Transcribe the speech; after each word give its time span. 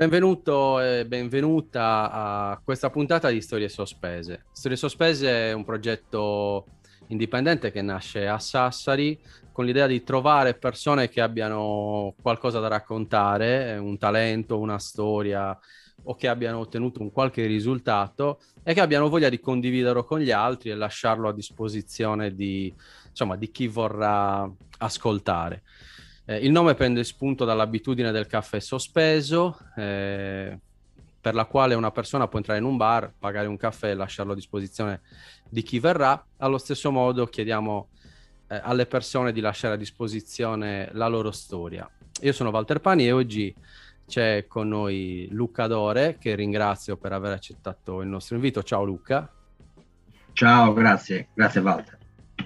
Benvenuto 0.00 0.80
e 0.80 1.04
benvenuta 1.04 2.10
a 2.10 2.60
questa 2.64 2.88
puntata 2.88 3.28
di 3.28 3.42
Storie 3.42 3.68
Sospese. 3.68 4.46
Storie 4.50 4.78
Sospese 4.78 5.50
è 5.50 5.52
un 5.52 5.62
progetto 5.62 6.64
indipendente 7.08 7.70
che 7.70 7.82
nasce 7.82 8.26
a 8.26 8.38
Sassari 8.38 9.20
con 9.52 9.66
l'idea 9.66 9.86
di 9.86 10.02
trovare 10.02 10.54
persone 10.54 11.10
che 11.10 11.20
abbiano 11.20 12.14
qualcosa 12.22 12.60
da 12.60 12.68
raccontare, 12.68 13.76
un 13.76 13.98
talento, 13.98 14.58
una 14.58 14.78
storia 14.78 15.54
o 16.04 16.14
che 16.14 16.28
abbiano 16.28 16.60
ottenuto 16.60 17.02
un 17.02 17.12
qualche 17.12 17.44
risultato 17.44 18.40
e 18.62 18.72
che 18.72 18.80
abbiano 18.80 19.10
voglia 19.10 19.28
di 19.28 19.38
condividerlo 19.38 20.04
con 20.04 20.20
gli 20.20 20.30
altri 20.30 20.70
e 20.70 20.76
lasciarlo 20.76 21.28
a 21.28 21.34
disposizione 21.34 22.34
di, 22.34 22.74
insomma, 23.06 23.36
di 23.36 23.50
chi 23.50 23.66
vorrà 23.68 24.50
ascoltare. 24.78 25.62
Eh, 26.30 26.36
il 26.36 26.52
nome 26.52 26.74
prende 26.74 27.02
spunto 27.02 27.44
dall'abitudine 27.44 28.12
del 28.12 28.28
caffè 28.28 28.60
sospeso, 28.60 29.58
eh, 29.74 30.56
per 31.20 31.34
la 31.34 31.44
quale 31.44 31.74
una 31.74 31.90
persona 31.90 32.28
può 32.28 32.38
entrare 32.38 32.60
in 32.60 32.66
un 32.66 32.76
bar, 32.76 33.12
pagare 33.18 33.48
un 33.48 33.56
caffè 33.56 33.90
e 33.90 33.94
lasciarlo 33.94 34.30
a 34.30 34.36
disposizione 34.36 35.00
di 35.48 35.62
chi 35.62 35.80
verrà. 35.80 36.24
Allo 36.36 36.58
stesso 36.58 36.92
modo 36.92 37.26
chiediamo 37.26 37.88
eh, 38.46 38.60
alle 38.62 38.86
persone 38.86 39.32
di 39.32 39.40
lasciare 39.40 39.74
a 39.74 39.76
disposizione 39.76 40.88
la 40.92 41.08
loro 41.08 41.32
storia. 41.32 41.90
Io 42.20 42.32
sono 42.32 42.50
Walter 42.50 42.80
Pani 42.80 43.06
e 43.06 43.10
oggi 43.10 43.52
c'è 44.06 44.46
con 44.46 44.68
noi 44.68 45.26
Luca 45.32 45.66
Dore, 45.66 46.16
che 46.16 46.36
ringrazio 46.36 46.96
per 46.96 47.12
aver 47.12 47.32
accettato 47.32 48.02
il 48.02 48.08
nostro 48.08 48.36
invito. 48.36 48.62
Ciao 48.62 48.84
Luca. 48.84 49.28
Ciao, 50.32 50.72
grazie, 50.74 51.30
grazie 51.34 51.60
Walter. 51.60 51.98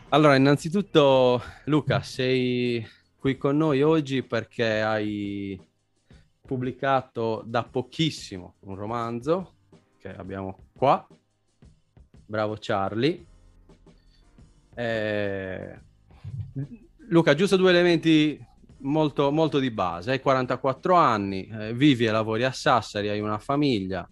Allora, 0.08 0.36
innanzitutto 0.36 1.42
Luca, 1.64 2.00
sei 2.00 3.02
qui 3.24 3.38
con 3.38 3.56
noi 3.56 3.80
oggi 3.80 4.22
perché 4.22 4.82
hai 4.82 5.58
pubblicato 6.42 7.42
da 7.46 7.62
pochissimo 7.62 8.56
un 8.64 8.74
romanzo 8.74 9.54
che 9.98 10.14
abbiamo 10.14 10.58
qua. 10.76 11.08
Bravo 12.26 12.58
Charlie. 12.60 13.24
Eh... 14.74 15.80
Luca, 17.08 17.34
giusto 17.34 17.56
due 17.56 17.70
elementi 17.70 18.38
molto, 18.80 19.30
molto 19.30 19.58
di 19.58 19.70
base. 19.70 20.10
Hai 20.10 20.20
44 20.20 20.94
anni, 20.94 21.46
eh, 21.46 21.72
vivi 21.72 22.04
e 22.04 22.10
lavori 22.10 22.44
a 22.44 22.52
Sassari, 22.52 23.08
hai 23.08 23.20
una 23.20 23.38
famiglia 23.38 24.06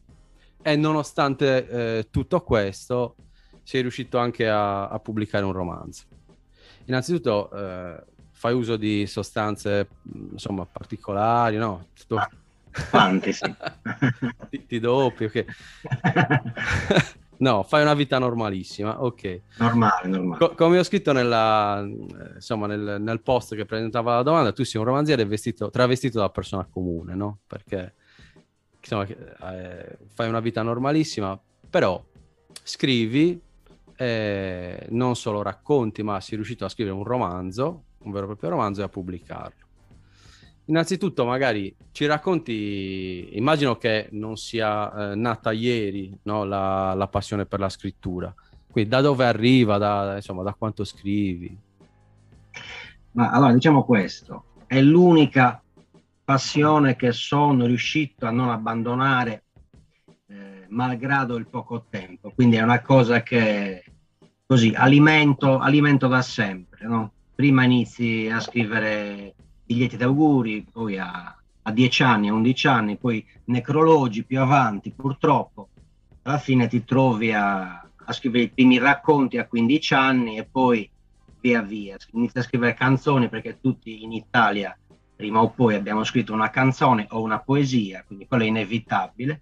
e 0.63 0.75
nonostante 0.75 1.69
eh, 1.69 2.09
tutto 2.11 2.41
questo 2.41 3.17
sei 3.63 3.83
riuscito 3.83 4.17
anche 4.17 4.49
a, 4.49 4.89
a 4.89 4.99
pubblicare 5.01 5.45
un 5.45 5.53
romanzo. 5.53 6.05
Innanzitutto 6.87 7.51
eh, 7.53 8.05
fai 8.43 8.55
uso 8.55 8.77
di 8.77 9.07
sostanze 9.07 9.87
insomma 10.33 10.67
particolari, 10.67 11.59
no? 11.59 11.87
Tutto... 11.97 12.29
Quanti, 12.91 13.33
sì. 13.33 13.55
ti, 14.51 14.67
ti 14.67 14.81
doppi, 14.81 15.25
ok. 15.27 15.45
No, 17.43 17.65
fai 17.65 17.83
una 17.83 17.95
vita 17.95 18.21
normalissima, 18.21 19.03
ok. 19.03 19.41
Normale, 19.59 20.07
normale. 20.07 20.39
Co- 20.39 20.55
come 20.55 20.79
ho 20.79 20.85
scritto 20.85 21.11
nella, 21.11 21.85
insomma, 22.35 22.69
nel, 22.69 22.99
nel, 23.01 23.21
post 23.21 23.57
che 23.57 23.65
presentava 23.65 24.15
la 24.15 24.23
domanda, 24.23 24.53
tu 24.53 24.63
sei 24.63 24.81
un 24.81 24.87
romanziere 24.87 25.25
vestito, 25.25 25.69
travestito 25.69 26.21
da 26.21 26.29
persona 26.29 26.65
comune, 26.71 27.17
no? 27.17 27.41
Perché 27.49 27.95
insomma, 28.79 29.07
eh, 29.09 29.99
fai 30.15 30.29
una 30.29 30.39
vita 30.39 30.63
normalissima, 30.63 31.37
però 31.69 32.01
scrivi, 32.63 33.41
eh, 33.97 34.87
non 34.91 35.17
solo 35.17 35.43
racconti, 35.43 36.05
ma 36.05 36.21
sei 36.21 36.37
riuscito 36.37 36.65
a 36.65 36.69
scrivere 36.69 36.95
un 36.95 37.03
romanzo, 37.03 37.87
un 38.05 38.13
vero 38.13 38.25
e 38.25 38.29
proprio 38.29 38.51
romanzo 38.51 38.81
e 38.81 38.85
a 38.85 38.89
pubblicarlo. 38.89 39.61
Innanzitutto, 40.67 41.25
magari 41.25 41.75
ci 41.91 42.07
racconti, 42.07 43.31
immagino 43.33 43.77
che 43.77 44.09
non 44.13 44.37
sia 44.37 45.11
eh, 45.11 45.15
nata 45.17 45.51
ieri 45.51 46.17
no? 46.23 46.45
la, 46.45 46.95
la, 46.95 47.09
passione 47.09 47.47
per 47.47 47.59
la 47.59 47.69
scrittura, 47.69 48.33
quindi 48.71 48.89
da 48.89 49.01
dove 49.01 49.25
arriva, 49.25 49.77
da, 49.79 50.15
insomma, 50.17 50.43
da 50.45 50.55
quanto 50.55 50.85
scrivi? 50.85 51.57
Ma 53.13 53.31
allora 53.31 53.53
diciamo 53.53 53.85
questo, 53.85 54.45
è 54.67 54.81
l'unica 54.81 55.61
passione 56.25 56.95
che 56.95 57.13
sono 57.13 57.67
riuscito 57.67 58.25
a 58.27 58.31
non 58.31 58.49
abbandonare 58.49 59.45
eh, 60.29 60.67
malgrado 60.69 61.37
il 61.37 61.49
poco 61.49 61.87
tempo, 61.91 62.31
quindi 62.31 62.57
è 62.57 62.63
una 62.63 62.81
cosa 62.81 63.23
che 63.23 63.85
così 64.47 64.73
alimento, 64.77 65.59
alimento 65.59 66.07
da 66.07 66.23
sempre, 66.23 66.87
no? 66.87 67.13
Prima 67.35 67.65
inizi 67.65 68.29
a 68.31 68.41
scrivere 68.41 69.35
biglietti 69.65 69.97
d'auguri, 69.97 70.67
poi 70.71 70.99
a, 70.99 71.37
a 71.63 71.73
10 71.73 72.03
anni, 72.03 72.29
a 72.29 72.35
11 72.35 72.67
anni, 72.69 72.97
poi 72.97 73.25
necrologi 73.47 74.25
più 74.25 74.41
avanti, 74.41 74.93
purtroppo 74.93 75.69
alla 76.23 76.39
fine 76.39 76.69
ti 76.69 76.85
trovi 76.85 77.33
a, 77.33 77.81
a 77.81 78.13
scrivere 78.13 78.45
i 78.45 78.51
primi 78.51 78.79
racconti 78.79 79.39
a 79.39 79.47
15 79.47 79.95
anni 79.95 80.37
e 80.39 80.45
poi 80.45 80.89
via 81.41 81.63
via, 81.63 81.97
inizi 82.13 82.39
a 82.39 82.43
scrivere 82.43 82.75
canzoni 82.75 83.29
perché 83.29 83.59
tutti 83.61 84.05
in 84.05 84.13
Italia 84.13 84.77
prima 85.23 85.41
o 85.41 85.51
poi 85.51 85.77
abbiamo 85.77 86.03
scritto 86.03 86.33
una 86.33 86.51
canzone 86.51 87.07
o 87.11 87.23
una 87.23 87.39
poesia, 87.39 88.03
quindi 88.05 88.27
quello 88.27 88.43
è 88.43 88.49
inevitabile. 88.49 89.41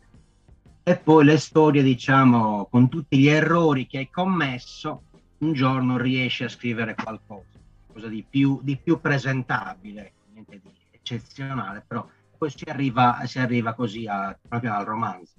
E 0.83 0.97
poi 0.97 1.25
le 1.25 1.39
storie, 1.39 1.83
diciamo, 1.83 2.67
con 2.71 2.91
tutti 2.91 3.17
gli 3.17 3.29
errori 3.29 3.87
che 3.87 3.97
hai 3.97 4.11
commesso, 4.11 5.05
un 5.39 5.55
giorno 5.55 5.97
riesci 5.97 6.45
a 6.45 6.51
scrivere 6.51 6.95
qualcosa, 6.95 7.60
qualcosa 8.01 8.09
di 8.09 8.25
più, 8.29 8.61
di 8.63 8.77
più 8.77 9.01
presentabile 9.01 10.13
niente 10.33 10.61
di 10.63 10.71
eccezionale, 10.91 11.85
però 11.87 12.07
poi 12.39 12.51
si 12.51 12.65
arriva, 12.67 13.21
si 13.27 13.39
arriva 13.39 13.75
così 13.75 14.07
a, 14.07 14.37
proprio 14.49 14.75
al 14.75 14.85
romanzo. 14.85 15.35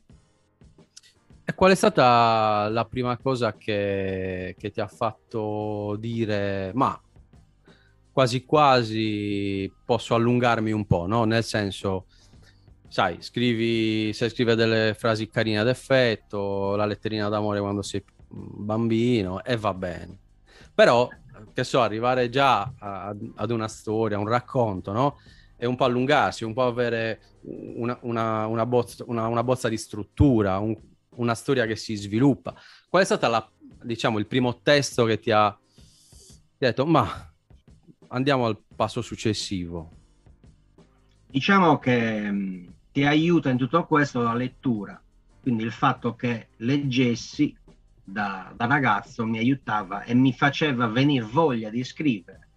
E 1.44 1.54
qual 1.56 1.72
è 1.72 1.76
stata 1.76 2.70
la 2.70 2.86
prima 2.86 3.18
cosa 3.18 3.54
che, 3.58 4.56
che 4.58 4.70
ti 4.70 4.80
ha 4.80 4.88
fatto 4.88 5.98
dire, 6.00 6.72
ma 6.76 7.00
quasi 8.12 8.46
quasi 8.46 9.72
posso 9.84 10.14
allungarmi 10.14 10.72
un 10.72 10.86
po', 10.86 11.08
no? 11.08 11.24
Nel 11.24 11.44
senso, 11.44 12.06
sai, 12.88 13.18
scrivi, 13.22 14.14
sai 14.14 14.30
scrivere 14.30 14.56
delle 14.56 14.94
frasi 14.94 15.30
carine 15.30 15.60
ad 15.60 15.68
effetto, 15.68 16.76
la 16.76 16.86
letterina 16.86 17.28
d'amore 17.28 17.60
quando 17.60 17.82
sei 17.82 18.04
bambino 18.28 19.44
e 19.44 19.58
va 19.58 19.74
bene. 19.74 20.20
Però 20.74 21.10
che 21.54 21.64
so, 21.64 21.82
arrivare 21.82 22.30
già 22.30 22.74
a, 22.78 23.16
ad 23.36 23.52
una 23.52 23.68
storia, 23.68 24.20
un 24.20 24.28
racconto, 24.28 24.92
no? 24.92 25.20
E 25.58 25.66
un 25.66 25.76
po' 25.76 25.86
allungarsi, 25.86 26.44
un 26.44 26.54
po' 26.54 26.66
avere 26.66 27.22
una, 27.42 27.98
una, 28.02 28.48
una, 28.48 28.66
bozza, 28.66 29.04
una 29.08 29.44
bozza, 29.44 29.70
di 29.70 29.78
struttura, 29.78 30.58
un, 30.58 30.76
una 31.16 31.36
storia 31.36 31.66
che 31.66 31.76
si 31.76 31.96
sviluppa. 31.96 32.56
Qual 32.90 33.02
è 33.02 33.06
stato 33.06 33.28
la, 33.28 33.50
diciamo, 33.84 34.18
il 34.20 34.28
primo 34.28 34.62
testo 34.62 35.06
che 35.06 35.20
ti 35.20 35.32
ha, 35.32 35.56
detto, 36.58 36.86
ma 36.86 37.32
andiamo 38.08 38.46
al 38.46 38.58
passo 38.76 39.02
successivo? 39.02 39.92
Diciamo 41.28 41.80
che 41.80 42.32
mh, 42.32 42.74
ti 42.92 43.06
aiuta 43.06 43.50
in 43.50 43.58
tutto 43.58 43.86
questo 43.86 44.22
la 44.22 44.34
lettura, 44.34 45.02
quindi 45.42 45.64
il 45.64 45.72
fatto 45.72 46.16
che 46.16 46.50
leggessi 46.58 47.56
da, 48.04 48.52
da, 48.56 48.66
ragazzo 48.66 49.26
mi 49.26 49.38
aiutava 49.38 50.04
e 50.04 50.14
mi 50.14 50.34
faceva 50.34 50.88
venire 50.88 51.26
voglia 51.26 51.70
di 51.70 51.84
scrivere. 51.84 52.48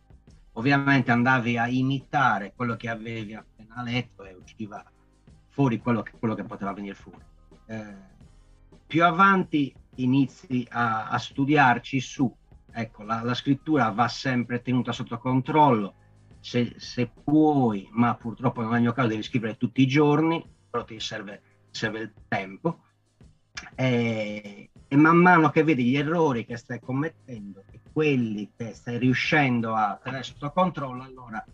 Ovviamente 0.53 1.11
andavi 1.11 1.59
a 1.59 1.69
imitare 1.69 2.53
quello 2.55 2.77
che 2.77 2.89
avevi 2.89 3.35
appena 3.35 3.83
letto 3.83 4.25
e 4.25 4.35
usciva 4.35 4.85
fuori 5.49 5.79
quello 5.79 6.03
che, 6.03 6.13
quello 6.19 6.35
che 6.35 6.45
poteva 6.45 6.73
venire 6.73 6.95
fuori. 6.95 7.25
Eh, 7.67 8.13
più 8.87 9.05
avanti 9.05 9.75
inizi 9.97 10.67
a, 10.71 11.09
a 11.09 11.19
studiarci 11.19 12.01
su. 12.01 12.33
Ecco, 12.71 13.05
la, 13.05 13.23
la, 13.23 13.35
scrittura 13.35 13.91
va 13.91 14.09
sempre 14.09 14.63
tenuta 14.63 14.93
sotto 14.93 15.19
controllo. 15.19 15.95
Se, 16.41 16.75
se, 16.77 17.11
puoi, 17.23 17.89
ma 17.93 18.15
purtroppo 18.17 18.63
il 18.63 18.81
mio 18.81 18.93
caso, 18.93 19.09
devi 19.09 19.23
scrivere 19.23 19.57
tutti 19.57 19.81
i 19.83 19.87
giorni, 19.87 20.45
però 20.69 20.85
ti 20.85 20.99
serve, 21.01 21.43
serve 21.71 22.01
il 22.01 22.13
tempo. 22.29 22.81
E, 23.75 24.71
e 24.89 24.97
man 24.97 25.17
mano 25.17 25.51
che 25.51 25.65
vedi 25.65 25.85
gli 25.85 25.97
errori 25.97 26.45
che 26.45 26.57
stai 26.57 26.81
commettendo 26.81 27.65
e 27.71 27.81
quelli 27.93 28.51
che 28.57 28.75
stai 28.75 28.99
riuscendo 28.99 29.75
a 29.75 29.99
tenere 30.03 30.23
sotto 30.23 30.51
controllo, 30.51 31.03
allora 31.03 31.45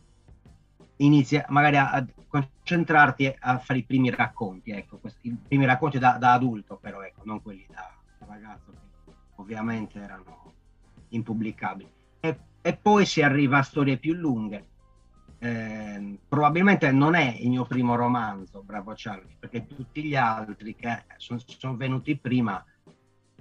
inizi 0.97 1.43
magari 1.49 1.77
a, 1.77 1.91
a 1.91 2.07
concentrarti 2.29 3.35
a 3.39 3.59
fare 3.59 3.81
i 3.81 3.85
primi 3.85 4.11
racconti, 4.11 4.71
ecco, 4.71 4.99
questi, 4.99 5.29
i 5.29 5.37
primi 5.37 5.65
racconti 5.65 5.99
da, 5.99 6.17
da, 6.19 6.33
adulto 6.33 6.77
però, 6.77 7.03
ecco, 7.03 7.23
non 7.25 7.43
quelli 7.43 7.67
da, 7.69 7.93
da 8.19 8.27
ragazzo 8.27 8.71
che 8.71 9.13
ovviamente 9.37 9.99
erano 9.99 10.53
impubblicabili. 11.09 11.91
E, 12.21 12.39
e, 12.61 12.77
poi 12.77 13.05
si 13.07 13.23
arriva 13.23 13.59
a 13.59 13.63
storie 13.63 13.97
più 13.97 14.15
lunghe. 14.15 14.67
Eh, 15.43 16.19
probabilmente 16.29 16.93
non 16.93 17.15
è 17.15 17.37
il 17.41 17.49
mio 17.49 17.65
primo 17.65 17.97
romanzo, 17.97 18.63
Bravo 18.63 18.93
Charlie, 18.95 19.37
perché 19.39 19.67
tutti 19.67 20.05
gli 20.05 20.15
altri 20.15 20.77
che 20.77 21.05
sono 21.17 21.41
son 21.45 21.77
venuti 21.77 22.17
prima 22.17 22.63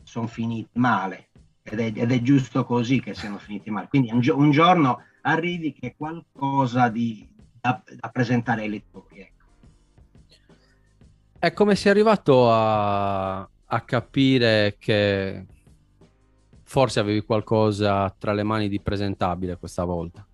sono 0.10 0.26
finiti 0.26 0.72
male 0.74 1.30
ed 1.62 1.80
è, 1.80 1.92
ed 1.94 2.12
è, 2.12 2.22
giusto 2.22 2.66
così 2.66 3.00
che 3.00 3.14
siano 3.14 3.38
finiti 3.38 3.70
male. 3.70 3.88
Quindi 3.88 4.12
un, 4.12 4.22
un 4.34 4.50
giorno 4.50 5.04
arrivi 5.22 5.72
che 5.72 5.90
è 5.90 5.96
qualcosa 5.96 6.90
di, 6.90 7.30
da, 7.62 7.82
da, 7.96 8.10
presentare 8.10 8.64
ai 8.64 8.70
lettori. 8.70 9.20
Ecco. 9.20 9.46
E 11.38 11.54
come 11.54 11.76
sei 11.76 11.92
arrivato 11.92 12.52
a, 12.52 13.40
a 13.42 13.82
capire 13.86 14.78
che 14.80 15.46
forse 16.64 17.00
avevi 17.00 17.22
qualcosa 17.22 18.14
tra 18.18 18.34
le 18.34 18.44
mani 18.44 18.68
di 18.68 18.82
presentabile 18.82 19.58
questa 19.58 19.84
volta? 19.84 20.26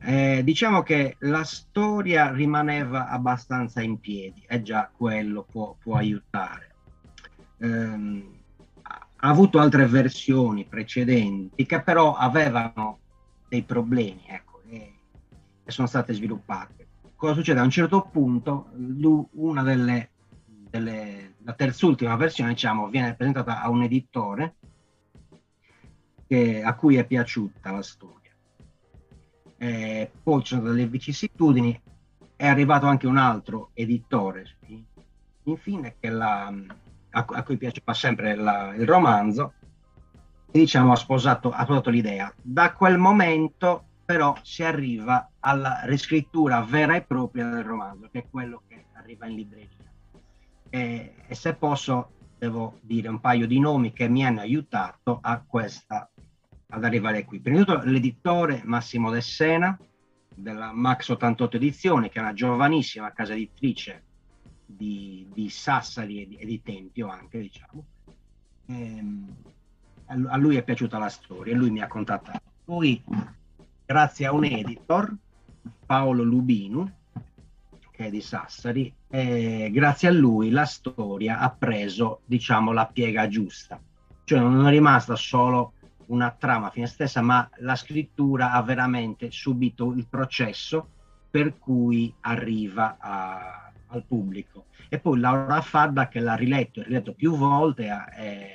Eh, 0.00 0.42
diciamo 0.42 0.82
che 0.82 1.16
la 1.20 1.44
storia 1.44 2.30
rimaneva 2.30 3.08
abbastanza 3.08 3.82
in 3.82 3.98
piedi 3.98 4.42
e 4.46 4.62
già 4.62 4.90
quello 4.96 5.42
può, 5.42 5.76
può 5.78 5.96
aiutare. 5.96 6.67
Eh, 7.58 8.36
ha 9.20 9.28
avuto 9.28 9.58
altre 9.58 9.86
versioni 9.86 10.64
precedenti 10.64 11.66
che 11.66 11.82
però 11.82 12.14
avevano 12.14 13.00
dei 13.48 13.62
problemi 13.62 14.22
ecco, 14.26 14.62
e, 14.68 14.94
e 15.64 15.70
sono 15.70 15.88
state 15.88 16.12
sviluppate. 16.12 16.86
Cosa 17.16 17.34
succede? 17.34 17.58
A 17.58 17.64
un 17.64 17.70
certo 17.70 18.08
punto, 18.12 18.70
una 19.32 19.62
delle, 19.62 20.10
delle 20.46 21.34
la 21.42 21.52
terzultima 21.54 22.14
versione, 22.14 22.50
diciamo, 22.50 22.88
viene 22.88 23.14
presentata 23.14 23.60
a 23.60 23.68
un 23.68 23.82
editore 23.82 24.54
che, 26.28 26.62
a 26.62 26.74
cui 26.74 26.96
è 26.96 27.04
piaciuta 27.04 27.72
la 27.72 27.82
storia 27.82 28.18
eh, 29.58 30.10
poi 30.22 30.42
ci 30.42 30.54
sono 30.54 30.70
delle 30.70 30.86
vicissitudini, 30.86 31.78
è 32.36 32.46
arrivato 32.46 32.86
anche 32.86 33.06
un 33.06 33.16
altro 33.16 33.70
editore, 33.74 34.56
infine, 35.42 35.96
che 35.98 36.08
la, 36.08 36.52
a, 37.18 37.24
a, 37.26 37.42
cui 37.42 37.56
piaceva 37.56 37.94
sempre 37.94 38.34
la, 38.34 38.74
il 38.74 38.86
romanzo, 38.86 39.54
e 40.50 40.58
diciamo 40.58 40.92
ha 40.92 40.96
sposato, 40.96 41.50
ha 41.50 41.62
sposato 41.64 41.90
l'idea. 41.90 42.32
Da 42.40 42.72
quel 42.72 42.98
momento 42.98 43.84
però 44.04 44.34
si 44.42 44.62
arriva 44.62 45.30
alla 45.40 45.80
riscrittura 45.84 46.62
vera 46.62 46.96
e 46.96 47.02
propria 47.02 47.48
del 47.48 47.62
romanzo, 47.64 48.08
che 48.10 48.20
è 48.20 48.26
quello 48.30 48.62
che 48.66 48.86
arriva 48.94 49.26
in 49.26 49.34
libreria. 49.34 49.68
E, 50.70 51.14
e 51.26 51.34
se 51.34 51.54
posso, 51.54 52.12
devo 52.38 52.78
dire 52.80 53.08
un 53.08 53.20
paio 53.20 53.46
di 53.46 53.58
nomi 53.58 53.92
che 53.92 54.08
mi 54.08 54.24
hanno 54.24 54.40
aiutato 54.40 55.18
a 55.20 55.42
questa 55.46 56.10
ad 56.70 56.84
arrivare 56.84 57.24
qui. 57.24 57.40
Prima 57.40 57.58
di 57.58 57.64
tutto 57.64 57.82
l'editore 57.84 58.62
Massimo 58.64 59.10
De 59.10 59.20
Sena 59.20 59.78
della 60.34 60.72
Max 60.72 61.08
88 61.08 61.56
Edizioni, 61.56 62.08
che 62.08 62.18
è 62.18 62.22
una 62.22 62.34
giovanissima 62.34 63.12
casa 63.12 63.32
editrice 63.32 64.04
di, 64.70 65.26
di 65.32 65.48
Sassari 65.48 66.22
e 66.22 66.28
di, 66.28 66.36
e 66.36 66.44
di, 66.44 66.62
Tempio 66.62 67.08
anche, 67.08 67.40
diciamo. 67.40 67.84
E, 68.66 68.74
ehm, 68.74 69.36
a 70.06 70.36
lui 70.36 70.56
è 70.56 70.62
piaciuta 70.62 70.98
la 70.98 71.08
storia 71.08 71.52
e 71.52 71.56
lui 71.56 71.70
mi 71.70 71.80
ha 71.80 71.86
contattato. 71.86 72.40
Poi, 72.64 73.02
grazie 73.84 74.26
a 74.26 74.32
un 74.32 74.44
editor, 74.44 75.14
Paolo 75.84 76.22
Lubinu, 76.22 76.90
che 77.90 78.06
è 78.06 78.10
di 78.10 78.20
Sassari, 78.20 78.92
e 79.08 79.70
grazie 79.72 80.08
a 80.08 80.12
lui 80.12 80.50
la 80.50 80.64
storia 80.64 81.38
ha 81.38 81.50
preso, 81.50 82.20
diciamo, 82.24 82.72
la 82.72 82.86
piega 82.86 83.28
giusta. 83.28 83.80
Cioè 84.24 84.38
non 84.38 84.66
è 84.66 84.70
rimasta 84.70 85.16
solo 85.16 85.72
una 86.06 86.30
trama 86.30 86.70
fine 86.70 86.86
stessa, 86.86 87.20
ma 87.22 87.48
la 87.58 87.76
scrittura 87.76 88.52
ha 88.52 88.62
veramente 88.62 89.30
subito 89.30 89.92
il 89.92 90.06
processo 90.06 90.88
per 91.30 91.58
cui 91.58 92.12
arriva 92.20 92.96
a, 92.98 93.67
al 93.88 94.04
pubblico. 94.04 94.66
E 94.88 94.98
poi 94.98 95.18
Laura 95.18 95.60
Fadda 95.60 96.08
che 96.08 96.20
l'ha 96.20 96.34
riletto 96.34 96.82
riletto 96.82 97.12
più 97.12 97.36
volte 97.36 97.88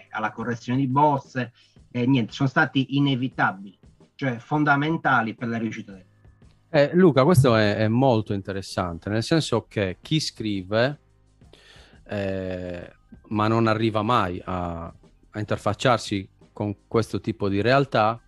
alla 0.10 0.32
correzione 0.32 0.80
di 0.80 0.88
bozze, 0.88 1.52
e 1.92 2.08
niente, 2.08 2.34
sono 2.34 2.50
stati 2.50 2.98
inevitabili, 2.98 3.78
cioè 4.16 4.38
fondamentali 4.38 5.36
per 5.36 5.48
la 5.48 5.58
riuscita 5.58 5.92
del 5.92 6.06
eh, 6.76 6.90
Luca, 6.94 7.24
questo 7.24 7.56
è, 7.56 7.76
è, 7.76 7.88
molto 7.88 8.34
interessante, 8.34 9.08
nel 9.08 9.22
senso 9.22 9.68
che 9.68 9.98
chi 10.02 10.20
scrive, 10.20 11.00
eh, 12.08 12.92
ma 13.28 13.48
non 13.48 13.68
arriva 13.68 14.02
mai 14.02 14.42
a, 14.44 14.86
a 14.86 15.40
interfacciarsi 15.40 16.28
con 16.52 16.76
questo 16.88 17.22
tipo 17.22 17.48
di 17.48 17.62
realtà 17.62 18.20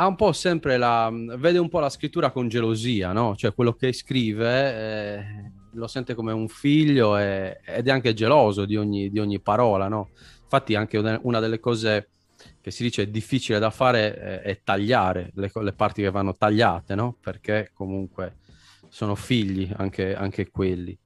ha 0.00 0.06
un 0.06 0.16
po' 0.16 0.32
sempre 0.32 0.76
la 0.76 1.10
vede 1.10 1.58
un 1.58 1.68
po' 1.68 1.80
la 1.80 1.88
scrittura 1.88 2.30
con 2.30 2.48
gelosia, 2.48 3.12
no? 3.12 3.34
Cioè 3.34 3.54
quello 3.54 3.72
che 3.72 3.92
scrive 3.92 4.74
eh, 4.74 5.52
lo 5.78 5.86
sente 5.86 6.14
come 6.14 6.32
un 6.32 6.48
figlio 6.48 7.16
e, 7.16 7.60
ed 7.64 7.88
è 7.88 7.90
anche 7.90 8.12
geloso 8.12 8.64
di 8.66 8.76
ogni, 8.76 9.10
di 9.10 9.18
ogni 9.18 9.40
parola, 9.40 9.88
no? 9.88 10.10
Infatti 10.42 10.74
anche 10.74 10.98
una, 10.98 11.40
delle 11.40 11.60
cose 11.60 12.08
che 12.60 12.70
si 12.70 12.82
dice 12.82 13.10
difficile 13.10 13.58
da 13.58 13.70
fare 13.70 14.14
è, 14.14 14.40
è 14.42 14.60
tagliare 14.62 15.30
le, 15.34 15.50
le, 15.54 15.72
parti 15.72 16.02
che 16.02 16.10
vanno 16.10 16.34
tagliate, 16.34 16.94
no? 16.94 17.16
Perché 17.20 17.70
comunque 17.72 18.36
sono 18.88 19.14
figli 19.14 19.70
anche, 19.76 20.14
anche 20.14 20.50
quelli. 20.50 20.98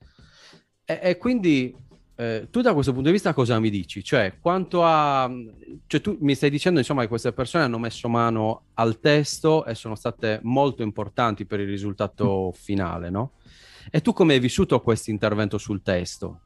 E, 0.84 1.00
e 1.02 1.18
quindi 1.18 1.75
eh, 2.14 2.48
tu 2.50 2.60
da 2.60 2.72
questo 2.75 2.92
punto 2.92 3.08
di 3.08 3.14
vista 3.14 3.32
cosa 3.32 3.58
mi 3.58 3.70
dici? 3.70 4.04
Cioè, 4.04 4.34
quanto 4.40 4.84
a... 4.84 5.30
Cioè, 5.86 6.00
tu 6.00 6.16
mi 6.20 6.34
stai 6.34 6.50
dicendo, 6.50 6.78
insomma, 6.78 7.02
che 7.02 7.08
queste 7.08 7.32
persone 7.32 7.64
hanno 7.64 7.78
messo 7.78 8.08
mano 8.08 8.66
al 8.75 9.00
testo 9.00 9.64
e 9.64 9.75
sono 9.75 9.94
state 9.94 10.38
molto 10.42 10.82
importanti 10.82 11.46
per 11.46 11.60
il 11.60 11.68
risultato 11.68 12.52
finale, 12.54 13.10
no? 13.10 13.32
E 13.90 14.00
tu 14.00 14.12
come 14.12 14.34
hai 14.34 14.40
vissuto 14.40 14.81
questo 14.81 15.11
intervento 15.11 15.58
sul 15.58 15.82
testo? 15.82 16.40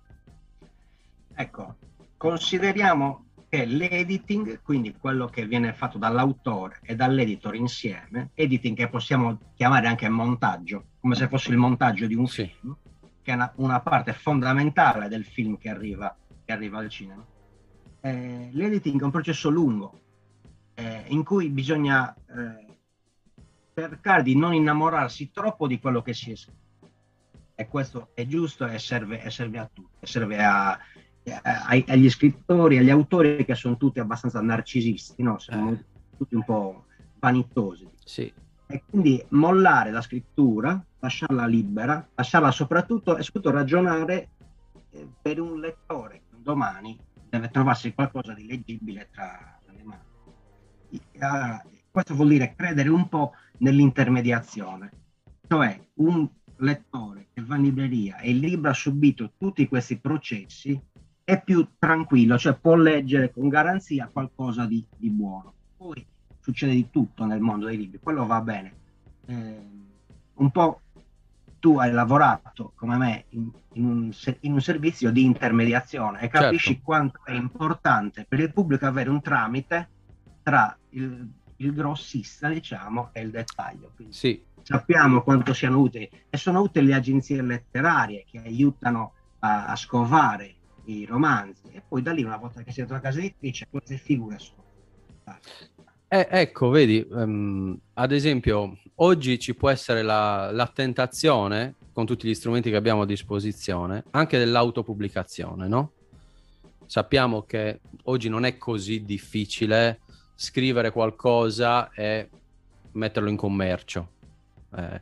Ecco, 1.35 1.77
consideriamo 2.17 3.27
che 3.49 3.65
l'editing, 3.65 4.62
quindi 4.62 4.94
quello 4.99 5.27
che 5.27 5.47
viene 5.47 5.73
fatto 5.73 5.99
dall'autore 5.99 6.81
e 6.83 6.97
dall'editor 6.97 7.55
insieme, 7.55 8.31
editing 8.35 8.77
che 8.77 8.88
possiamo 8.88 9.38
chiamare 9.55 9.87
anche 9.87 10.09
montaggio, 10.09 10.87
come 11.00 11.15
se 11.15 11.29
fosse 11.29 11.50
il 11.50 11.59
montaggio 11.59 12.06
di 12.06 12.15
un 12.15 12.27
sì. 12.27 12.47
film, 12.47 12.77
che 13.23 13.31
è 13.31 13.35
una, 13.35 13.53
una 13.56 13.81
parte 13.81 14.12
fondamentale 14.12 15.09
del 15.09 15.25
film 15.25 15.59
che 15.59 15.69
arriva, 15.69 16.17
che 16.44 16.53
arriva 16.53 16.79
al 16.79 16.89
cinema. 16.89 17.25
Eh, 18.00 18.50
l'editing 18.53 19.00
è 19.00 19.05
un 19.05 19.11
processo 19.11 19.49
lungo 19.49 20.00
eh, 20.75 21.05
in 21.09 21.25
cui 21.25 21.49
bisogna 21.49 22.15
eh, 22.15 22.67
cercare 23.75 24.23
di 24.23 24.37
non 24.37 24.55
innamorarsi 24.55 25.31
troppo 25.31 25.67
di 25.67 25.79
quello 25.79 26.03
che 26.03 26.15
si 26.15 26.32
è 26.32 26.37
scritto. 26.37 26.65
E 27.58 27.69
questo 27.69 28.11
è 28.14 28.26
giusto 28.26 28.67
e 28.67 28.79
serve, 28.79 29.23
e 29.23 29.31
serve 29.31 29.58
a 29.58 29.70
tutti, 29.73 30.06
serve 30.06 30.44
a, 30.44 30.72
a, 30.72 30.79
agli 31.86 32.10
scrittori, 32.10 32.77
agli 32.77 32.91
autori 32.91 33.44
che 33.44 33.55
sono 33.55 33.79
tutti 33.79 33.98
abbastanza 33.98 34.41
narcisisti, 34.43 35.22
no? 35.22 35.39
sono 35.39 35.72
eh. 35.72 35.84
tutti 36.19 36.34
un 36.34 36.44
po' 36.44 36.84
vanitosi. 37.19 37.89
Sì. 38.05 38.31
E 38.69 38.82
quindi 38.89 39.25
mollare 39.31 39.91
la 39.91 40.03
scrittura 40.03 40.84
lasciarla 41.06 41.46
libera, 41.46 42.06
lasciarla 42.15 42.51
soprattutto 42.51 43.17
e 43.17 43.22
soprattutto 43.22 43.55
ragionare 43.55 44.29
eh, 44.91 45.08
per 45.22 45.41
un 45.41 45.60
lettore 45.60 46.22
che 46.29 46.36
domani 46.43 46.98
deve 47.29 47.48
trovarsi 47.51 47.94
qualcosa 47.94 48.34
di 48.34 48.46
leggibile 48.46 49.08
tra 49.13 49.58
le 49.67 49.82
mani. 49.84 50.03
Uh, 50.91 51.79
questo 51.91 52.15
vuol 52.15 52.29
dire 52.29 52.55
credere 52.55 52.89
un 52.89 53.08
po' 53.08 53.32
nell'intermediazione, 53.58 54.91
cioè 55.48 55.81
un 55.94 56.29
lettore 56.58 57.29
che 57.32 57.43
va 57.43 57.56
in 57.56 57.63
libreria 57.63 58.19
e 58.19 58.31
il 58.31 58.39
libro 58.39 58.70
ha 58.70 58.75
subito 58.75 59.32
tutti 59.36 59.69
questi 59.69 59.98
processi 59.98 60.81
è 61.25 61.43
più 61.43 61.67
tranquillo, 61.79 62.39
cioè 62.39 62.55
può 62.55 62.77
leggere 62.77 63.32
con 63.32 63.48
garanzia 63.48 64.08
qualcosa 64.13 64.65
di, 64.65 64.84
di 64.96 65.10
buono. 65.10 65.53
Poi 65.77 66.06
succede 66.39 66.72
di 66.72 66.89
tutto 66.91 67.25
nel 67.25 67.41
mondo 67.41 67.67
dei 67.67 67.77
libri, 67.77 67.98
quello 68.01 68.27
va 68.27 68.41
bene. 68.41 68.75
Eh, 69.27 69.69
un 70.34 70.51
po' 70.51 70.82
tu 71.58 71.79
hai 71.79 71.91
lavorato 71.91 72.72
come 72.77 72.96
me 72.96 73.25
in, 73.31 73.51
in, 73.72 73.84
un, 73.84 74.13
in 74.41 74.53
un, 74.53 74.60
servizio 74.60 75.10
di 75.10 75.25
intermediazione 75.25 76.20
e 76.20 76.29
capisci 76.29 76.75
certo. 76.75 76.84
quanto 76.84 77.20
è 77.25 77.32
importante 77.32 78.25
per 78.29 78.39
il 78.39 78.53
pubblico 78.53 78.86
avere 78.86 79.10
un 79.10 79.20
tramite 79.20 79.89
tra 80.44 80.79
il, 80.91 81.29
il 81.56 81.72
grossista, 81.72 82.48
diciamo, 82.48 83.10
e 83.13 83.20
il 83.22 83.31
dettaglio. 83.31 83.91
Quindi 83.96 84.15
sì. 84.15 84.41
Sappiamo 84.69 85.23
quanto 85.23 85.55
siano 85.55 85.79
utili 85.79 86.11
e 86.29 86.37
sono 86.37 86.61
utili 86.61 86.87
le 86.87 86.94
agenzie 86.94 87.41
letterarie 87.41 88.25
che 88.29 88.39
aiutano 88.39 89.13
a, 89.39 89.67
a 89.67 89.77
scovare 89.77 90.56
i 90.87 91.05
romanzi 91.05 91.69
e 91.70 91.85
poi 91.87 92.03
da 92.03 92.11
lì 92.11 92.25
una 92.25 92.37
volta 92.37 92.65
che 92.65 92.73
siete 92.73 92.91
una 92.91 93.01
casa 93.01 93.20
editrice 93.20 93.69
queste 93.70 93.96
figure 93.96 94.41
sono 94.41 94.65
eh, 96.08 96.27
ecco, 96.29 96.69
vedi, 96.70 97.06
um, 97.11 97.79
ad 97.94 98.11
esempio, 98.11 98.79
oggi 98.96 99.39
ci 99.39 99.55
può 99.55 99.70
essere 99.70 100.03
la, 100.03 100.51
la, 100.51 100.67
tentazione, 100.67 101.77
con 101.93 102.05
tutti 102.05 102.27
gli 102.27 102.35
strumenti 102.35 102.69
che 102.69 102.77
abbiamo 102.77 103.03
a 103.03 103.06
disposizione, 103.06 104.03
anche 104.11 104.37
dell'autopubblicazione, 104.37 105.69
no? 105.69 105.93
Sappiamo 106.87 107.43
che 107.43 107.81
oggi 108.05 108.29
non 108.29 108.44
è 108.44 108.56
così 108.56 109.05
difficile 109.05 110.01
scrivere 110.35 110.91
qualcosa 110.91 111.91
e 111.93 112.29
metterlo 112.93 113.29
in 113.29 113.37
commercio. 113.37 114.15
Eh, 114.77 115.01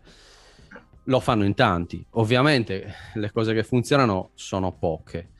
lo 1.04 1.20
fanno 1.20 1.44
in 1.44 1.54
tanti. 1.54 2.04
Ovviamente 2.10 2.94
le 3.14 3.30
cose 3.30 3.52
che 3.52 3.62
funzionano 3.62 4.30
sono 4.34 4.72
poche. 4.72 5.30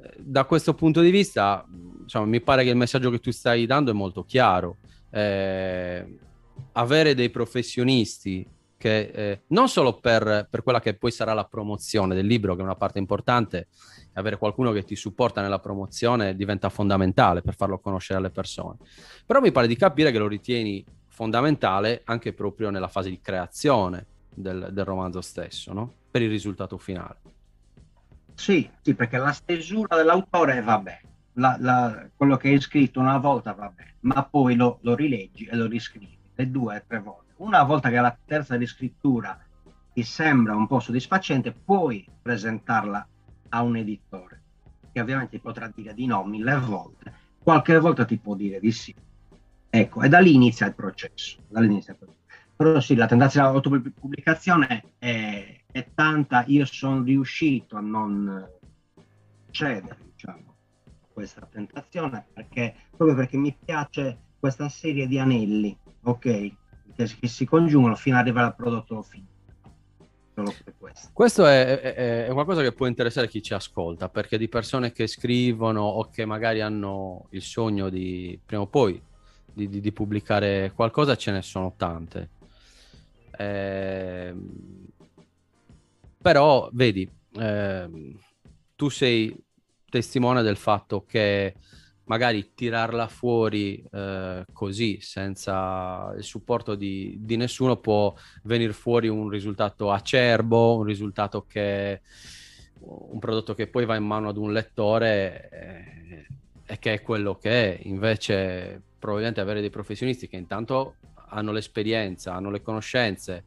Eh, 0.00 0.14
da 0.18 0.44
questo 0.44 0.74
punto 0.74 1.00
di 1.00 1.10
vista, 1.10 1.66
diciamo, 1.68 2.26
mi 2.26 2.40
pare 2.40 2.64
che 2.64 2.70
il 2.70 2.76
messaggio 2.76 3.10
che 3.10 3.18
tu 3.18 3.30
stai 3.30 3.66
dando 3.66 3.90
è 3.90 3.94
molto 3.94 4.24
chiaro 4.24 4.78
eh, 5.10 6.18
avere 6.72 7.14
dei 7.14 7.30
professionisti 7.30 8.46
che 8.78 9.10
eh, 9.14 9.40
non 9.48 9.68
solo 9.68 10.00
per, 10.00 10.48
per, 10.50 10.64
quella 10.64 10.80
che 10.80 10.94
poi 10.94 11.12
sarà 11.12 11.34
la 11.34 11.44
promozione 11.44 12.16
del 12.16 12.26
libro, 12.26 12.54
che 12.54 12.62
è 12.62 12.64
una 12.64 12.74
parte 12.74 12.98
importante, 12.98 13.68
avere 14.14 14.36
qualcuno 14.36 14.72
che 14.72 14.82
ti 14.82 14.96
supporta 14.96 15.40
nella 15.40 15.60
promozione 15.60 16.34
diventa 16.34 16.68
fondamentale 16.68 17.42
per 17.42 17.54
farlo 17.54 17.78
conoscere 17.78 18.18
alle 18.18 18.30
persone, 18.30 18.78
però 19.24 19.40
mi 19.40 19.52
pare 19.52 19.68
di 19.68 19.76
capire 19.76 20.10
che 20.10 20.18
lo 20.18 20.26
ritieni 20.26 20.84
fondamentale 21.22 22.02
anche 22.06 22.32
proprio 22.32 22.70
nella 22.70 22.88
fase 22.88 23.08
di 23.08 23.20
creazione 23.20 24.06
del, 24.34 24.70
del 24.72 24.84
romanzo 24.84 25.20
stesso, 25.20 25.72
no? 25.72 25.92
per 26.10 26.20
il 26.20 26.28
risultato 26.28 26.78
finale. 26.78 27.20
Sì, 28.34 28.68
sì, 28.80 28.94
perché 28.96 29.18
la 29.18 29.30
stesura 29.30 29.94
dell'autore 29.94 30.60
va 30.62 30.78
bene, 30.78 31.02
la, 31.34 31.56
la, 31.60 32.08
quello 32.16 32.36
che 32.36 32.48
hai 32.48 32.60
scritto 32.60 32.98
una 32.98 33.18
volta 33.18 33.52
va 33.52 33.72
bene, 33.72 33.94
ma 34.00 34.24
poi 34.24 34.56
lo, 34.56 34.80
lo 34.82 34.96
rileggi 34.96 35.44
e 35.44 35.54
lo 35.54 35.68
riscrivi 35.68 36.18
le 36.34 36.50
due 36.50 36.76
o 36.78 36.82
tre 36.88 36.98
volte. 36.98 37.34
Una 37.36 37.62
volta 37.62 37.88
che 37.88 38.00
la 38.00 38.18
terza 38.24 38.56
riscrittura 38.56 39.38
ti 39.92 40.02
sembra 40.02 40.56
un 40.56 40.66
po' 40.66 40.80
soddisfacente, 40.80 41.52
puoi 41.52 42.04
presentarla 42.20 43.06
a 43.50 43.62
un 43.62 43.76
editore, 43.76 44.42
che 44.90 45.00
ovviamente 45.00 45.38
potrà 45.38 45.70
dire 45.72 45.94
di 45.94 46.06
no 46.06 46.24
mille 46.24 46.58
volte, 46.58 47.12
qualche 47.40 47.78
volta 47.78 48.04
ti 48.04 48.18
può 48.18 48.34
dire 48.34 48.58
di 48.58 48.72
sì. 48.72 48.92
Ecco, 49.74 50.02
e 50.02 50.08
da 50.10 50.18
lì 50.18 50.34
inizia 50.34 50.66
il 50.66 50.74
processo. 50.74 51.38
Inizia 51.56 51.94
il 51.94 51.98
processo. 51.98 52.20
Però 52.54 52.78
sì, 52.78 52.94
la 52.94 53.06
tendenza 53.06 53.40
all'autopubblicazione 53.40 54.84
è, 54.98 55.60
è 55.72 55.86
tanta, 55.94 56.44
io 56.46 56.66
sono 56.66 57.02
riuscito 57.02 57.78
a 57.78 57.80
non 57.80 58.50
cedere, 59.50 59.96
diciamo, 60.12 60.54
questa 61.10 61.48
tentazione 61.50 62.26
perché 62.34 62.74
proprio 62.94 63.16
perché 63.16 63.38
mi 63.38 63.56
piace 63.64 64.18
questa 64.38 64.68
serie 64.68 65.06
di 65.06 65.18
anelli, 65.18 65.74
ok, 66.02 66.20
che, 66.20 66.54
che 66.94 67.26
si 67.26 67.46
congiungono 67.46 67.94
fino 67.94 68.16
ad 68.16 68.22
arrivare 68.22 68.48
al 68.48 68.56
prodotto 68.56 69.00
finito. 69.00 69.30
Questo, 70.78 71.10
questo 71.14 71.46
è, 71.46 71.80
è, 71.80 72.26
è, 72.26 72.32
qualcosa 72.32 72.60
che 72.60 72.72
può 72.72 72.84
interessare 72.84 73.26
chi 73.26 73.40
ci 73.40 73.54
ascolta, 73.54 74.10
perché 74.10 74.36
di 74.36 74.48
persone 74.48 74.92
che 74.92 75.06
scrivono 75.06 75.80
o 75.80 76.10
che 76.10 76.26
magari 76.26 76.60
hanno 76.60 77.28
il 77.30 77.42
sogno 77.42 77.88
di 77.88 78.38
prima 78.44 78.62
o 78.62 78.66
poi 78.66 79.02
di, 79.52 79.68
di, 79.68 79.80
di 79.80 79.92
pubblicare 79.92 80.72
qualcosa 80.74 81.16
ce 81.16 81.30
ne 81.32 81.42
sono 81.42 81.74
tante. 81.76 82.30
Eh, 83.36 84.34
però, 86.20 86.68
vedi, 86.72 87.08
eh, 87.38 87.88
tu 88.76 88.88
sei 88.88 89.36
testimone 89.88 90.42
del 90.42 90.56
fatto 90.56 91.04
che 91.04 91.54
magari 92.04 92.52
tirarla 92.54 93.08
fuori 93.08 93.82
eh, 93.90 94.44
così, 94.52 94.98
senza 95.00 96.12
il 96.16 96.24
supporto 96.24 96.74
di, 96.74 97.16
di, 97.20 97.36
nessuno, 97.36 97.76
può 97.76 98.14
venire 98.44 98.72
fuori 98.72 99.08
un 99.08 99.28
risultato 99.28 99.90
acerbo, 99.90 100.76
un 100.76 100.84
risultato 100.84 101.44
che 101.46 102.00
un 102.84 103.18
prodotto 103.18 103.54
che 103.54 103.68
poi 103.68 103.84
va 103.84 103.96
in 103.96 104.04
mano 104.04 104.28
ad 104.28 104.36
un 104.36 104.52
lettore 104.52 105.48
eh, 105.50 106.26
e 106.64 106.78
che 106.78 106.94
è 106.94 107.02
quello 107.02 107.36
che 107.36 107.76
è. 107.76 107.80
Invece, 107.84 108.82
probabilmente 109.02 109.40
avere 109.40 109.60
dei 109.60 109.68
professionisti 109.68 110.28
che 110.28 110.36
intanto 110.36 110.94
hanno 111.30 111.50
l'esperienza, 111.50 112.34
hanno 112.34 112.50
le 112.50 112.62
conoscenze. 112.62 113.42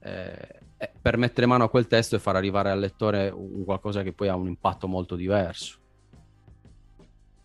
Eh, 0.00 0.58
per 1.00 1.16
mettere 1.16 1.46
mano 1.46 1.62
a 1.62 1.70
quel 1.70 1.86
testo 1.86 2.16
e 2.16 2.18
far 2.18 2.34
arrivare 2.34 2.70
al 2.70 2.80
lettore 2.80 3.28
un 3.30 3.64
qualcosa 3.64 4.02
che 4.02 4.12
poi 4.12 4.26
ha 4.26 4.34
un 4.34 4.48
impatto 4.48 4.88
molto 4.88 5.14
diverso. 5.14 5.78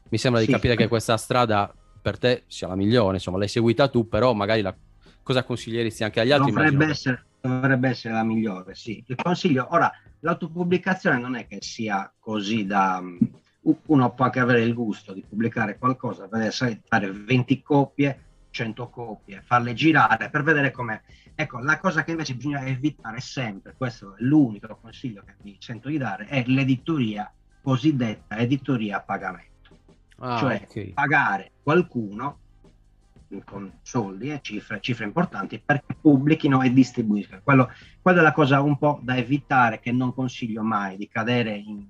Mi 0.10 0.18
sembra 0.18 0.42
sì. 0.42 0.48
di 0.48 0.52
capire 0.52 0.76
che 0.76 0.88
questa 0.88 1.16
strada 1.18 1.72
per 2.02 2.18
te 2.18 2.44
sia 2.48 2.68
la 2.68 2.76
migliore, 2.76 3.16
insomma, 3.16 3.38
l'hai 3.38 3.48
seguita 3.48 3.88
tu, 3.88 4.08
però 4.08 4.34
magari 4.34 4.62
la... 4.62 4.76
cosa 5.22 5.44
consiglieresti 5.44 6.04
anche 6.04 6.22
agli 6.22 6.32
altri? 6.32 6.52
Dovrebbe 6.52 6.88
essere, 6.88 7.26
dovrebbe 7.40 7.90
essere, 7.90 8.16
la 8.16 8.24
migliore, 8.24 8.74
sì. 8.74 9.04
Il 9.08 9.16
consiglio, 9.16 9.68
ora, 9.70 9.92
l'autopubblicazione 10.22 11.20
non 11.20 11.36
è 11.36 11.46
che 11.46 11.60
sia 11.62 12.12
così 12.20 12.66
da... 12.66 13.00
Uno 13.64 14.14
può 14.14 14.26
anche 14.26 14.40
avere 14.40 14.62
il 14.62 14.74
gusto 14.74 15.14
di 15.14 15.24
pubblicare 15.28 15.78
qualcosa, 15.78 16.28
fare 16.28 17.12
20 17.12 17.62
copie, 17.62 18.24
100 18.50 18.90
copie, 18.90 19.42
farle 19.42 19.74
girare 19.74 20.30
per 20.30 20.44
vedere 20.44 20.72
com'è. 20.72 21.00
Ecco, 21.36 21.60
la 21.60 21.80
cosa 21.80 22.04
che 22.04 22.12
invece 22.12 22.36
bisogna 22.36 22.66
evitare 22.66 23.20
sempre, 23.20 23.74
questo 23.76 24.16
è 24.16 24.22
l'unico 24.22 24.78
consiglio 24.80 25.24
che 25.26 25.36
mi 25.42 25.56
sento 25.60 25.90
di 25.90 25.98
dare, 25.98 26.26
è 26.26 26.44
l'editoria 26.46 27.32
cosiddetta 27.64 28.38
editoria 28.38 28.98
a 28.98 29.02
pagamento. 29.02 29.52
Ah, 30.18 30.38
cioè 30.38 30.62
okay. 30.64 30.94
pagare 30.94 31.52
qualcuno 31.64 32.40
con 33.46 33.80
soldi 33.82 34.30
e 34.30 34.40
cifre, 34.44 34.80
cifre 34.80 35.06
importanti 35.06 35.60
perché 35.64 35.96
pubblichino 36.00 36.62
e 36.62 36.72
distribuiscano. 36.72 37.42
Quello, 37.44 37.72
quella 38.02 38.20
è 38.20 38.24
la 38.24 38.32
cosa 38.32 38.62
un 38.62 38.78
po' 38.78 39.00
da 39.02 39.16
evitare 39.18 39.80
che 39.80 39.92
non 39.92 40.14
consiglio 40.14 40.62
mai 40.62 40.98
di 40.98 41.08
cadere 41.08 41.56
in 41.56 41.88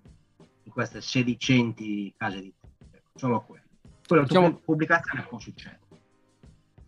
queste 0.74 1.02
sedicenti 1.02 2.14
case 2.18 2.42
di 2.42 2.54
solo 3.16 3.42
quello. 3.42 3.64
Quello 4.06 4.24
diciamo... 4.24 4.56
pubblicazione 4.56 5.26
può 5.28 5.40
succedere. 5.40 5.80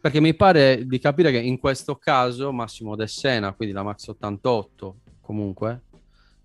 Perché 0.02 0.20
mi 0.20 0.36
pare 0.36 0.86
di 0.86 1.00
capire 1.00 1.32
che 1.32 1.40
in 1.40 1.58
questo 1.58 1.96
caso 1.96 2.52
Massimo 2.52 2.96
De 2.96 3.08
Sena, 3.08 3.54
quindi 3.54 3.74
la 3.74 3.84
Max 3.84 4.08
88 4.08 4.98
comunque, 5.22 5.82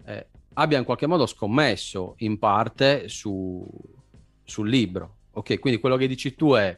eh, 0.07 0.27
abbia 0.55 0.79
in 0.79 0.85
qualche 0.85 1.07
modo 1.07 1.27
scommesso 1.27 2.15
in 2.19 2.39
parte 2.39 3.09
su, 3.09 3.67
sul 4.45 4.69
libro. 4.69 5.17
Ok, 5.33 5.59
quindi 5.59 5.79
quello 5.79 5.97
che 5.97 6.07
dici 6.07 6.35
tu 6.35 6.55
è 6.55 6.77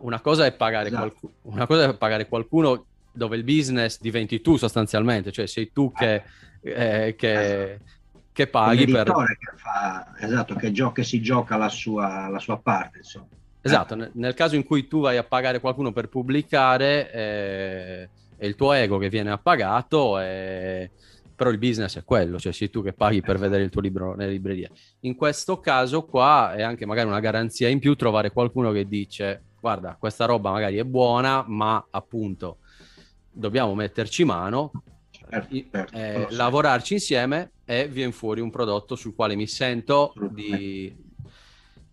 una 0.00 0.20
cosa 0.20 0.46
è 0.46 0.52
pagare, 0.52 0.88
esatto. 0.88 1.08
qualcuno, 1.08 1.32
una 1.42 1.66
cosa 1.66 1.88
è 1.88 1.96
pagare 1.96 2.28
qualcuno 2.28 2.86
dove 3.10 3.36
il 3.36 3.44
business 3.44 3.98
diventi 4.00 4.40
tu 4.40 4.56
sostanzialmente, 4.56 5.32
cioè 5.32 5.46
sei 5.46 5.72
tu 5.72 5.90
che, 5.92 6.22
eh, 6.60 7.14
che, 7.16 7.72
esatto. 7.72 7.84
Che 8.32 8.46
paghi 8.46 8.86
per... 8.86 9.04
Che 9.04 9.56
fa, 9.56 10.12
esatto, 10.18 10.54
che, 10.54 10.72
gio- 10.72 10.92
che 10.92 11.04
si 11.04 11.20
gioca 11.20 11.56
la 11.56 11.68
sua, 11.68 12.28
la 12.28 12.38
sua 12.38 12.58
parte, 12.58 12.98
insomma. 12.98 13.26
Esatto, 13.60 13.94
nel, 13.94 14.10
nel 14.14 14.34
caso 14.34 14.56
in 14.56 14.64
cui 14.64 14.88
tu 14.88 15.00
vai 15.00 15.16
a 15.16 15.22
pagare 15.22 15.60
qualcuno 15.60 15.92
per 15.92 16.08
pubblicare, 16.08 17.12
eh, 17.12 18.08
è 18.36 18.44
il 18.46 18.56
tuo 18.56 18.72
ego 18.72 18.98
che 18.98 19.08
viene 19.08 19.30
appagato, 19.30 20.18
eh, 20.18 20.90
però 21.34 21.50
il 21.50 21.58
business 21.58 21.96
è 21.98 22.04
quello, 22.04 22.38
cioè 22.38 22.52
sei 22.52 22.70
tu 22.70 22.82
che 22.82 22.92
paghi 22.92 23.20
per 23.20 23.30
esatto. 23.30 23.42
vedere 23.42 23.62
il 23.64 23.70
tuo 23.70 23.80
libro 23.80 24.14
nelle 24.14 24.32
librerie. 24.32 24.70
In 25.00 25.14
questo 25.14 25.60
caso 25.60 26.04
qua 26.04 26.54
è 26.54 26.62
anche 26.62 26.86
magari 26.86 27.08
una 27.08 27.20
garanzia 27.20 27.68
in 27.68 27.78
più 27.78 27.94
trovare 27.94 28.32
qualcuno 28.32 28.72
che 28.72 28.86
dice 28.86 29.42
guarda, 29.62 29.96
questa 29.96 30.24
roba 30.24 30.50
magari 30.50 30.78
è 30.78 30.84
buona, 30.84 31.44
ma 31.46 31.86
appunto 31.90 32.58
dobbiamo 33.30 33.76
metterci 33.76 34.24
mano, 34.24 34.72
certo, 35.32 35.56
certo, 35.70 35.96
eh, 35.96 36.26
lavorarci 36.30 36.94
insieme 36.94 37.52
e 37.64 37.88
viene 37.88 38.12
fuori 38.12 38.40
un 38.40 38.50
prodotto 38.50 38.96
sul 38.96 39.14
quale 39.14 39.34
mi 39.34 39.46
sento 39.46 40.12
di, 40.30 40.94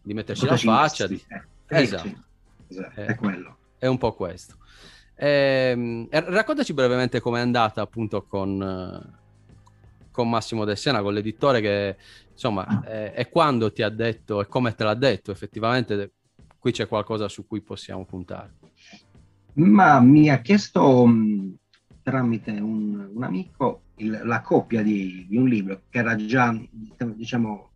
di 0.01 0.13
metterci 0.13 0.45
la 0.45 0.57
faccia. 0.57 1.07
Di... 1.07 1.21
Eh. 1.27 1.77
Eh, 1.77 1.81
esatto. 1.81 2.23
Esatto. 2.67 3.01
è 3.01 3.15
quello. 3.15 3.57
È 3.77 3.87
un 3.87 3.97
po' 3.97 4.13
questo. 4.13 4.57
Eh, 5.15 6.07
raccontaci 6.09 6.73
brevemente 6.73 7.19
com'è 7.19 7.39
andata 7.39 7.81
appunto 7.81 8.23
con, 8.23 9.19
con 10.11 10.29
Massimo 10.29 10.65
De 10.65 10.75
Sena, 10.75 11.01
con 11.01 11.13
l'editore 11.13 11.61
che 11.61 11.97
insomma 12.31 12.83
è, 12.85 13.11
è, 13.13 13.29
quando 13.29 13.71
ti 13.71 13.81
ha 13.81 13.89
detto 13.89 14.41
e 14.41 14.47
come 14.47 14.73
te 14.75 14.85
l'ha 14.85 14.93
detto 14.93 15.31
effettivamente 15.31 16.13
qui 16.57 16.71
c'è 16.71 16.87
qualcosa 16.87 17.27
su 17.27 17.47
cui 17.47 17.61
possiamo 17.61 18.05
puntare. 18.05 18.53
Ma 19.53 19.99
mi 19.99 20.29
ha 20.29 20.39
chiesto 20.39 21.05
tramite 22.01 22.51
un, 22.51 23.09
un 23.13 23.23
amico 23.23 23.81
il, 23.95 24.21
la 24.23 24.41
copia 24.41 24.81
di, 24.81 25.25
di, 25.27 25.37
un 25.37 25.47
libro 25.47 25.81
che 25.89 25.99
era 25.99 26.15
già 26.15 26.57
diciamo 27.13 27.71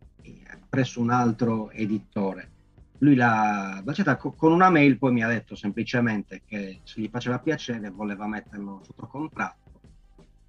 presso 0.68 1.00
un 1.00 1.10
altro 1.10 1.70
editore 1.70 2.52
lui 3.04 3.14
l'ha 3.16 3.82
accettata 3.84 4.16
con 4.16 4.52
una 4.52 4.70
mail, 4.70 4.98
poi 4.98 5.12
mi 5.12 5.22
ha 5.22 5.28
detto 5.28 5.54
semplicemente 5.54 6.42
che 6.46 6.80
se 6.84 7.00
gli 7.00 7.08
faceva 7.10 7.38
piacere 7.38 7.90
voleva 7.90 8.26
metterlo 8.26 8.80
sotto 8.82 9.06
contratto. 9.06 9.72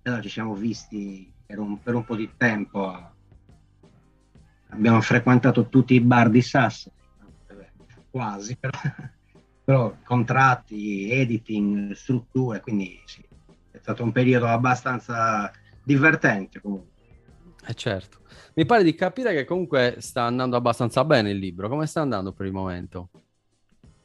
E 0.01 0.09
allora 0.09 0.21
ci 0.21 0.29
siamo 0.29 0.53
visti 0.53 1.31
per 1.45 1.59
un, 1.59 1.81
per 1.81 1.95
un 1.95 2.05
po' 2.05 2.15
di 2.15 2.29
tempo. 2.37 3.11
Abbiamo 4.69 5.01
frequentato 5.01 5.67
tutti 5.67 5.95
i 5.95 6.01
bar 6.01 6.29
di 6.29 6.41
Sassari, 6.41 6.95
quasi, 8.09 8.55
però, 8.57 8.79
però 9.63 9.97
contratti, 10.03 11.09
editing, 11.11 11.91
strutture, 11.91 12.61
quindi 12.61 13.01
sì, 13.05 13.23
stato 13.85 14.01
un 14.01 14.11
periodo 14.11 14.47
abbastanza 14.47 15.51
divertente 15.83 16.59
comunque. 16.59 16.89
Eh 17.67 17.73
certo. 17.75 18.21
Mi 18.55 18.65
pare 18.65 18.83
di 18.83 18.95
capire 18.95 19.31
che 19.35 19.45
comunque 19.45 19.97
sta 19.99 20.23
andando 20.23 20.55
abbastanza 20.55 21.05
bene 21.05 21.29
il 21.29 21.37
libro. 21.37 21.69
Come 21.69 21.85
sta 21.85 22.01
andando 22.01 22.33
per 22.33 22.47
il 22.47 22.51
momento? 22.51 23.09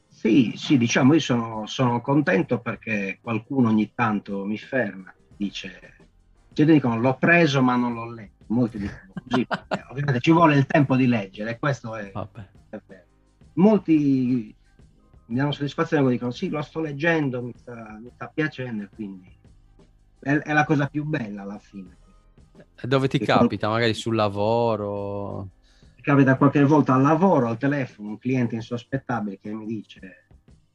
Sì, 0.07 0.53
sì, 0.55 0.77
diciamo, 0.77 1.15
io 1.15 1.19
sono, 1.19 1.65
sono 1.65 1.99
contento 1.99 2.59
perché 2.59 3.17
qualcuno 3.23 3.69
ogni 3.69 3.91
tanto 3.95 4.45
mi 4.45 4.57
ferma, 4.59 5.11
dice, 5.35 5.95
ci 6.53 6.63
dicono 6.63 6.99
l'ho 6.99 7.17
preso 7.17 7.63
ma 7.63 7.75
non 7.75 7.95
l'ho 7.95 8.11
letto. 8.11 8.43
Molti 8.47 8.77
dicono 8.77 9.13
così, 9.27 9.47
ovviamente 9.89 10.19
ci 10.19 10.31
vuole 10.31 10.57
il 10.57 10.67
tempo 10.67 10.95
di 10.95 11.07
leggere, 11.07 11.57
questo 11.57 11.95
è, 11.95 12.11
è 12.11 12.81
vero. 12.85 13.05
Molti 13.53 14.55
mi 15.25 15.35
danno 15.35 15.51
soddisfazione 15.51 16.03
quando 16.03 16.11
dicono 16.11 16.31
sì, 16.31 16.49
lo 16.49 16.61
sto 16.61 16.81
leggendo, 16.81 17.41
mi 17.41 17.53
sta, 17.55 17.97
mi 17.99 18.11
sta 18.13 18.27
piacendo, 18.31 18.87
quindi 18.93 19.39
è, 20.21 20.37
è, 20.37 20.53
la 20.53 20.65
cosa 20.65 20.87
più 20.87 21.03
bella 21.03 21.41
alla 21.41 21.59
fine. 21.59 21.97
E 22.81 22.87
dove 22.87 23.07
ti 23.07 23.19
che 23.19 23.25
capita? 23.25 23.67
Qual... 23.67 23.79
Magari 23.79 23.93
sul 23.93 24.15
lavoro? 24.15 25.49
Mi 25.95 26.01
capita 26.01 26.37
qualche 26.37 26.63
volta 26.63 26.93
al 26.93 27.01
lavoro, 27.01 27.47
al 27.47 27.57
telefono, 27.57 28.09
un 28.09 28.17
cliente 28.17 28.55
insospettabile 28.55 29.39
che 29.39 29.53
mi 29.53 29.65
dice 29.65 30.25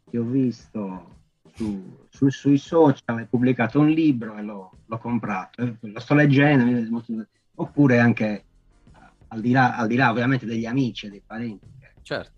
ti 0.09 0.17
ho 0.17 0.23
visto 0.23 1.15
su, 1.55 1.99
su, 2.09 2.29
sui 2.29 2.59
social, 2.59 3.19
hai 3.19 3.27
pubblicato 3.27 3.81
un 3.81 3.89
libro 3.89 4.37
e 4.37 4.43
l'ho, 4.43 4.71
l'ho 4.85 4.99
comprato, 4.99 5.63
eh, 5.63 5.77
lo 5.81 6.01
sto 6.01 6.15
leggendo, 6.15 6.97
oppure 7.57 7.99
anche 7.99 8.45
al 9.29 9.41
di, 9.41 9.51
là, 9.51 9.77
al 9.77 9.89
di 9.89 9.97
là 9.97 10.11
ovviamente 10.11 10.47
degli 10.47 10.67
amici 10.67 11.07
e 11.07 11.11
dei 11.11 11.23
parenti. 11.25 11.67
Certo. 12.03 12.35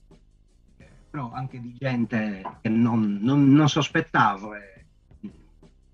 Però 1.11 1.31
anche 1.33 1.61
di 1.61 1.75
gente 1.79 2.43
che 2.61 2.69
non, 2.69 3.19
non, 3.21 3.49
non 3.53 3.69
sospettavo. 3.69 4.55
E, 4.55 4.87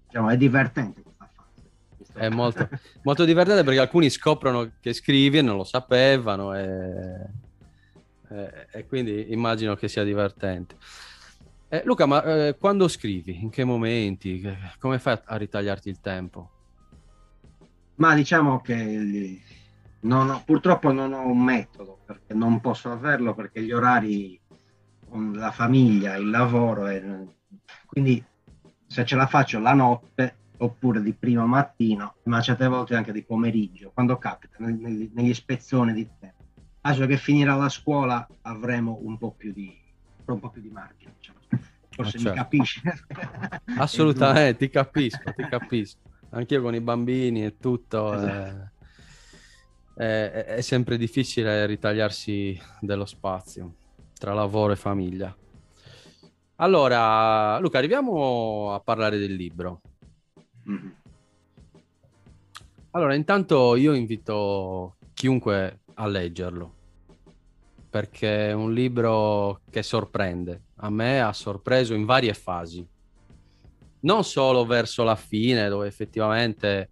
diciamo, 0.07 0.31
è 0.31 0.37
divertente. 0.37 1.03
È 2.15 2.29
molto, 2.29 2.69
molto 3.03 3.25
divertente 3.25 3.65
perché 3.65 3.81
alcuni 3.81 4.09
scoprono 4.09 4.71
che 4.81 4.93
scrivi 4.93 5.39
e 5.39 5.43
non 5.43 5.57
lo 5.57 5.65
sapevano 5.65 6.55
e, 6.55 7.27
e, 8.29 8.67
e 8.71 8.87
quindi 8.87 9.33
immagino 9.33 9.75
che 9.75 9.89
sia 9.89 10.05
divertente. 10.05 10.77
Eh, 11.69 11.83
Luca, 11.85 12.07
ma 12.07 12.23
eh, 12.23 12.57
quando 12.57 12.87
scrivi? 12.87 13.43
In 13.43 13.51
che 13.51 13.65
momenti? 13.65 14.41
Come 14.79 15.01
fai 15.01 15.19
a 15.25 15.37
ritagliarti 15.37 15.89
il 15.89 16.01
tempo? 16.01 16.51
Ma 17.97 18.15
diciamo 18.15 18.61
che 18.61 19.41
non 20.01 20.31
ho, 20.31 20.43
purtroppo 20.45 20.93
non 20.93 21.13
ho 21.13 21.27
un 21.27 21.43
metodo 21.43 21.99
perché 22.05 22.33
non 22.33 22.61
posso 22.61 22.93
averlo 22.93 23.35
perché 23.35 23.61
gli 23.61 23.73
orari 23.73 24.41
con 25.09 25.33
la 25.33 25.51
famiglia, 25.51 26.15
il 26.15 26.31
lavoro, 26.31 26.87
e, 26.87 27.03
quindi 27.87 28.25
se 28.87 29.05
ce 29.05 29.17
la 29.17 29.27
faccio 29.27 29.59
la 29.59 29.73
notte 29.73 30.37
oppure 30.65 31.03
di 31.03 31.13
primo 31.13 31.47
mattino, 31.47 32.17
ma 32.25 32.41
certe 32.41 32.67
volte 32.67 32.95
anche 32.95 33.13
di 33.13 33.23
pomeriggio, 33.23 33.91
quando 33.93 34.17
capita, 34.19 34.57
negli, 34.59 35.11
negli 35.15 35.35
spezzoni 35.35 35.93
di 35.93 36.09
tempo. 36.19 36.43
Adesso 36.83 37.07
che 37.07 37.17
finirà 37.17 37.55
la 37.55 37.69
scuola 37.69 38.27
avremo 38.43 38.99
un 39.03 39.17
po' 39.17 39.33
più 39.33 39.53
di, 39.53 39.75
un 40.27 40.41
po' 40.41 40.51
più 40.51 40.61
di 40.61 40.71
margine. 40.71 41.15
Diciamo 41.17 41.39
forse 41.95 42.19
certo. 42.19 42.29
mi 42.29 42.37
capisci. 42.37 42.83
Assolutamente, 43.79 44.67
ti 44.67 44.71
capisco, 44.71 45.33
ti 45.35 45.47
capisco. 45.49 45.99
Anch'io 46.31 46.61
con 46.61 46.75
i 46.75 46.81
bambini 46.81 47.45
e 47.45 47.57
tutto. 47.59 48.15
Esatto. 48.15 48.71
Eh, 49.97 50.33
è, 50.33 50.45
è, 50.57 50.61
sempre 50.61 50.97
difficile 50.97 51.67
ritagliarsi 51.67 52.61
dello 52.81 53.05
spazio 53.05 53.75
tra 54.19 54.35
lavoro 54.35 54.73
e 54.73 54.77
famiglia. 54.77 55.35
Allora, 56.57 57.59
Luca, 57.61 57.79
arriviamo 57.79 58.73
a 58.75 58.81
parlare 58.81 59.19
del 59.19 59.35
libro. 59.35 59.81
Mm-hmm. 60.71 60.89
Allora, 62.93 63.15
intanto 63.15 63.75
io 63.77 63.93
invito 63.93 64.97
chiunque 65.15 65.81
a 65.95 66.07
leggerlo, 66.07 66.75
perché 67.91 68.49
è 68.49 68.53
un 68.53 68.73
libro 68.73 69.61
che 69.71 69.83
sorprende 69.83 70.63
a 70.85 70.91
me 70.91 71.21
ha 71.21 71.33
sorpreso 71.33 71.95
in 71.95 72.05
varie 72.05 72.35
fasi. 72.35 72.87
Non 74.01 74.23
solo 74.25 74.67
verso 74.67 75.03
la 75.03 75.17
fine, 75.17 75.69
dove 75.69 75.87
effettivamente 75.87 76.89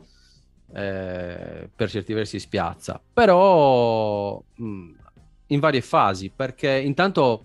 eh, 0.73 1.69
per 1.75 1.91
certi 1.91 2.14
versi 2.14 2.38
spiazza, 2.38 3.00
però 3.12 4.43
mh, 4.55 4.64
mm, 4.64 4.91
in 5.49 5.61
varie 5.61 5.83
fasi, 5.83 6.33
perché 6.35 6.71
intanto 6.71 7.44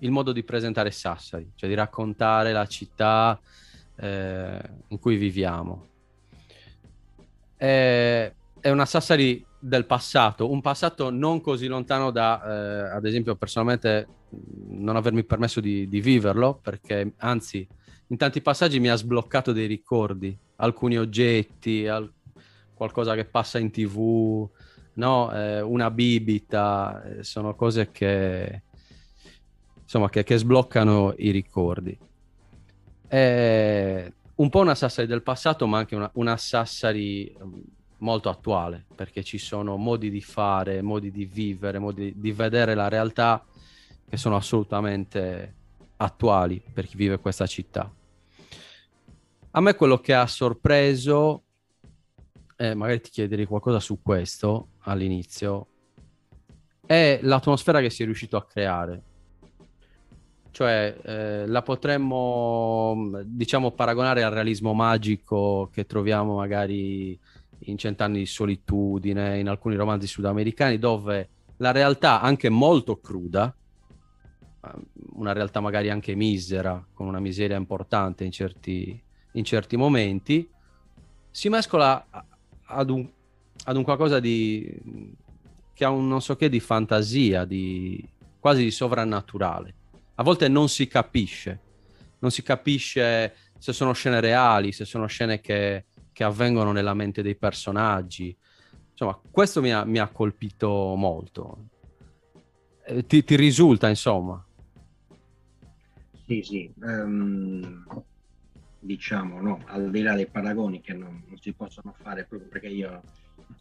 il 0.00 0.10
modo 0.10 0.32
di 0.32 0.42
presentare 0.42 0.90
Sassari, 0.90 1.52
cioè 1.54 1.68
di 1.68 1.76
raccontare 1.76 2.52
la 2.52 2.66
città 2.66 3.40
eh, 3.96 4.60
in 4.88 4.98
cui 4.98 5.16
viviamo. 5.16 5.86
È, 7.56 8.32
è 8.60 8.70
una 8.70 8.86
Sassari 8.86 9.44
del 9.58 9.86
passato, 9.86 10.50
un 10.50 10.60
passato 10.60 11.10
non 11.10 11.40
così 11.40 11.66
lontano 11.66 12.10
da, 12.10 12.42
eh, 12.44 12.96
ad 12.96 13.06
esempio, 13.06 13.34
personalmente 13.34 14.06
non 14.68 14.96
avermi 14.96 15.24
permesso 15.24 15.60
di, 15.60 15.88
di, 15.88 16.00
viverlo, 16.00 16.58
perché 16.60 17.14
anzi, 17.18 17.66
in 18.08 18.16
tanti 18.18 18.42
passaggi 18.42 18.80
mi 18.80 18.90
ha 18.90 18.96
sbloccato 18.96 19.52
dei 19.52 19.66
ricordi, 19.66 20.36
alcuni 20.56 20.98
oggetti, 20.98 21.86
al, 21.86 22.12
qualcosa 22.74 23.14
che 23.14 23.24
passa 23.24 23.58
in 23.58 23.70
tv, 23.70 24.46
no? 24.94 25.32
Eh, 25.32 25.62
una 25.62 25.90
bibita, 25.90 27.02
eh, 27.02 27.24
sono 27.24 27.54
cose 27.54 27.90
che, 27.90 28.62
insomma, 29.82 30.10
che, 30.10 30.24
che 30.24 30.36
sbloccano 30.36 31.14
i 31.16 31.30
ricordi. 31.30 31.98
È 33.06 34.12
un 34.36 34.48
po' 34.48 34.60
una 34.60 34.74
Sassari 34.74 35.06
del 35.06 35.22
passato, 35.22 35.66
ma 35.66 35.78
anche 35.78 35.94
una, 35.94 36.10
una 36.14 36.36
Sassari 36.36 37.34
molto 37.98 38.28
attuale, 38.28 38.84
perché 38.94 39.22
ci 39.22 39.38
sono 39.38 39.76
modi 39.76 40.10
di 40.10 40.20
fare, 40.20 40.82
modi 40.82 41.10
di 41.10 41.24
vivere, 41.24 41.78
modi 41.78 42.12
di 42.16 42.32
vedere 42.32 42.74
la 42.74 42.88
realtà 42.88 43.44
che 44.08 44.16
sono 44.16 44.36
assolutamente 44.36 45.54
attuali 45.96 46.62
per 46.72 46.86
chi 46.86 46.96
vive 46.96 47.18
questa 47.18 47.46
città. 47.46 47.90
A 49.52 49.60
me 49.60 49.74
quello 49.74 49.98
che 49.98 50.14
ha 50.14 50.26
sorpreso, 50.26 51.44
eh, 52.56 52.74
magari 52.74 53.00
ti 53.00 53.10
chiederei 53.10 53.46
qualcosa 53.46 53.78
su 53.80 54.02
questo 54.02 54.68
all'inizio, 54.80 55.68
è 56.84 57.20
l'atmosfera 57.22 57.80
che 57.80 57.88
si 57.88 58.02
è 58.02 58.04
riuscito 58.04 58.36
a 58.36 58.44
creare. 58.44 59.02
Cioè, 60.54 60.96
eh, 61.02 61.46
la 61.48 61.62
potremmo, 61.62 63.10
diciamo, 63.24 63.72
paragonare 63.72 64.22
al 64.22 64.30
realismo 64.30 64.72
magico 64.72 65.68
che 65.72 65.84
troviamo 65.84 66.36
magari 66.36 67.18
in 67.58 67.76
Cent'anni 67.76 68.18
di 68.18 68.26
solitudine, 68.26 69.40
in 69.40 69.48
alcuni 69.48 69.74
romanzi 69.74 70.06
sudamericani, 70.06 70.78
dove 70.78 71.28
la 71.56 71.72
realtà, 71.72 72.20
anche 72.20 72.50
molto 72.50 73.00
cruda, 73.00 73.52
una 75.14 75.32
realtà 75.32 75.58
magari 75.58 75.90
anche 75.90 76.14
misera, 76.14 76.86
con 76.94 77.08
una 77.08 77.18
miseria 77.18 77.56
importante 77.56 78.22
in 78.22 78.30
certi, 78.30 79.02
in 79.32 79.42
certi 79.42 79.76
momenti, 79.76 80.48
si 81.32 81.48
mescola 81.48 82.06
ad 82.66 82.90
un, 82.90 83.10
ad 83.64 83.76
un 83.76 83.82
qualcosa 83.82 84.20
di, 84.20 84.72
che 85.72 85.84
ha 85.84 85.90
un 85.90 86.06
non 86.06 86.22
so 86.22 86.36
che 86.36 86.48
di 86.48 86.60
fantasia, 86.60 87.44
di, 87.44 88.08
quasi 88.38 88.62
di 88.62 88.70
sovrannaturale. 88.70 89.74
A 90.16 90.22
volte 90.22 90.48
non 90.48 90.68
si 90.68 90.86
capisce, 90.86 91.60
non 92.20 92.30
si 92.30 92.42
capisce 92.42 93.34
se 93.58 93.72
sono 93.72 93.92
scene 93.92 94.20
reali, 94.20 94.72
se 94.72 94.84
sono 94.84 95.06
scene 95.06 95.40
che 95.40 95.84
che 96.14 96.24
avvengono 96.24 96.72
nella 96.72 96.94
mente 96.94 97.20
dei 97.20 97.34
personaggi. 97.34 98.34
Insomma, 98.92 99.20
questo 99.30 99.60
mi 99.60 99.72
ha, 99.72 99.84
mi 99.84 99.98
ha 99.98 100.06
colpito 100.06 100.94
molto. 100.96 101.68
Eh, 102.86 103.04
ti, 103.04 103.24
ti, 103.24 103.34
risulta, 103.34 103.88
insomma? 103.88 104.42
Sì, 106.24 106.40
sì. 106.42 106.72
Um, 106.80 107.84
diciamo, 108.78 109.40
no, 109.40 109.62
al 109.66 109.90
di 109.90 110.02
là 110.02 110.14
dei 110.14 110.28
paragoni 110.28 110.80
che 110.80 110.92
non, 110.92 111.24
non, 111.26 111.36
si 111.38 111.52
possono 111.52 111.94
fare 112.00 112.24
proprio 112.24 112.48
perché 112.48 112.68
io 112.68 113.02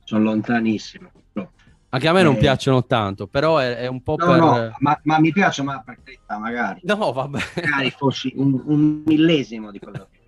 sono 0.03 0.25
lontanissimo. 0.25 1.11
No. 1.33 1.51
Anche 1.93 2.07
a 2.07 2.11
me 2.11 2.21
eh, 2.21 2.23
non 2.23 2.37
piacciono 2.37 2.85
tanto, 2.85 3.27
però 3.27 3.59
è, 3.59 3.75
è 3.75 3.87
un 3.87 4.01
po' 4.01 4.15
no, 4.17 4.25
per... 4.25 4.39
No, 4.39 4.75
ma, 4.79 4.99
ma, 5.03 5.19
mi 5.19 5.31
piace, 5.31 5.61
ma 5.61 5.79
per 5.81 5.99
carità, 6.03 6.39
magari. 6.39 6.79
No, 6.83 7.11
vabbè. 7.11 7.39
Magari 7.61 7.91
fossi 7.91 8.33
un, 8.35 8.59
un 8.65 9.03
millesimo 9.05 9.69
di 9.69 9.77
quello 9.77 10.07
che... 10.11 10.21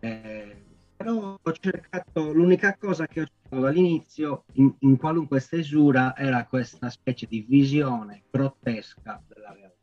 Eh, 0.00 0.64
però 0.96 1.38
ho 1.42 1.52
cercato, 1.52 2.32
l'unica 2.32 2.78
cosa 2.78 3.06
che 3.06 3.20
ho 3.20 3.26
cercato 3.26 3.60
dall'inizio 3.60 4.44
in, 4.54 4.74
in 4.80 4.96
qualunque 4.96 5.38
stesura 5.40 6.16
era 6.16 6.46
questa 6.46 6.88
specie 6.88 7.26
di 7.28 7.44
visione 7.46 8.22
grottesca 8.30 9.22
della 9.28 9.52
realtà. 9.52 9.74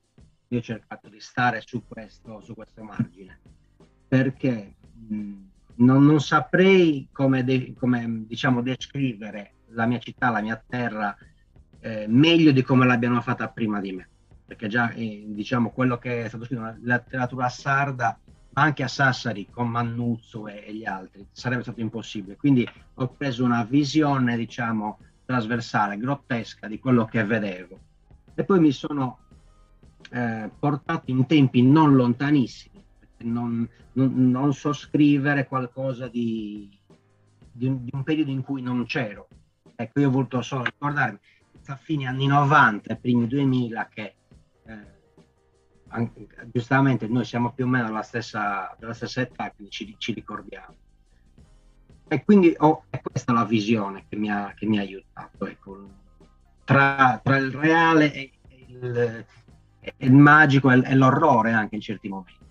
Io 0.48 0.58
ho 0.58 0.64
cercato 0.64 1.10
di 1.10 1.20
stare 1.20 1.62
su 1.64 1.84
questo, 1.88 2.42
su 2.42 2.56
questo 2.56 2.82
margine, 2.82 3.40
perché 4.08 4.74
mh, 5.10 5.34
non, 5.76 6.04
non, 6.04 6.20
saprei 6.20 7.08
come, 7.12 7.44
de, 7.44 7.76
come 7.78 8.24
diciamo, 8.26 8.64
descrivere 8.64 9.54
la 9.74 9.86
mia 9.86 10.00
città, 10.00 10.30
la 10.30 10.42
mia 10.42 10.62
terra, 10.66 11.16
eh, 11.80 12.06
meglio 12.08 12.52
di 12.52 12.62
come 12.62 12.86
l'abbiano 12.86 13.22
fatta 13.22 13.50
prima 13.50 13.80
di 13.80 13.92
me. 13.92 14.10
Perché 14.46 14.68
già 14.68 14.92
eh, 14.92 15.24
diciamo 15.28 15.72
quello 15.72 15.98
che 15.98 16.26
è 16.26 16.28
stato 16.28 16.46
scritto 16.46 16.62
nella 16.62 16.78
letteratura 16.82 17.50
sarda 17.50 18.18
anche 18.54 18.84
a 18.84 18.88
Sassari 18.88 19.48
con 19.50 19.68
Mannuzzo 19.70 20.48
e, 20.48 20.64
e, 20.68 20.76
gli 20.76 20.86
altri 20.86 21.26
sarebbe 21.32 21.64
stato 21.64 21.82
impossibile. 21.82 22.36
Quindi 22.36 22.68
ho 22.96 23.08
preso 23.10 23.44
una 23.44 23.64
visione, 23.64 24.38
diciamo, 24.38 25.00
trasversale, 25.26 25.98
grottesca 25.98 26.68
di 26.68 26.80
quello 26.80 27.06
che 27.06 27.24
vedevo. 27.24 27.80
E 28.36 28.44
poi 28.44 28.60
mi 28.60 28.72
sono 28.72 29.20
eh, 30.12 30.50
portato 30.60 31.12
in 31.12 31.26
tempi 31.26 31.62
non 31.64 31.96
lontanissimi, 31.96 32.84
non, 33.20 33.68
non, 33.94 34.30
non 34.30 34.54
so 34.54 34.74
scrivere 34.74 35.48
qualcosa 35.48 36.08
di, 36.08 36.70
di, 37.52 37.84
di, 37.84 37.90
un, 37.92 38.04
periodo 38.04 38.32
in 38.32 38.42
cui 38.42 38.62
non 38.62 38.86
c'ero. 38.86 39.28
Ecco, 39.76 40.00
io 40.00 40.08
ho 40.08 40.12
voluto 40.12 40.42
solo 40.42 40.64
ricordarmi, 40.64 41.20
a 41.68 41.76
fine 41.76 42.08
anni 42.08 42.28
90, 42.28 42.96
primi 42.96 43.28
2000, 43.28 43.90
che 43.94 44.16
eh, 44.66 44.94
anche, 45.90 46.28
giustamente 46.52 47.08
noi 47.08 47.26
siamo 47.26 47.54
più 47.54 47.66
o 47.66 47.68
meno 47.68 47.86
della 47.86 48.02
stessa, 48.02 48.76
della 48.80 48.94
stessa 48.94 49.22
età, 49.22 49.52
quindi 49.52 49.72
ci, 49.72 49.96
ci 49.98 50.14
ricordiamo. 50.14 50.76
e 52.08 52.24
quindi 52.24 52.54
oh, 52.58 52.86
è 52.90 53.02
questa 53.02 53.34
la 53.34 53.46
visione 53.46 54.06
che 54.08 54.16
mi 54.16 54.30
ha, 54.30 54.54
che 54.56 54.66
mi 54.66 54.78
ha 54.78 54.82
aiutato 54.82 55.48
ecco, 55.48 55.90
tra, 56.64 57.20
tra, 57.24 57.38
il 57.38 57.52
reale 57.52 58.14
e 58.14 58.32
il, 58.68 59.26
e 59.80 59.94
il 59.98 60.14
magico 60.14 60.72
e, 60.72 60.82
e 60.84 60.96
l'orrore 60.96 61.52
anche 61.54 61.76
in 61.76 61.82
certi 61.82 62.10
momenti. 62.10 62.42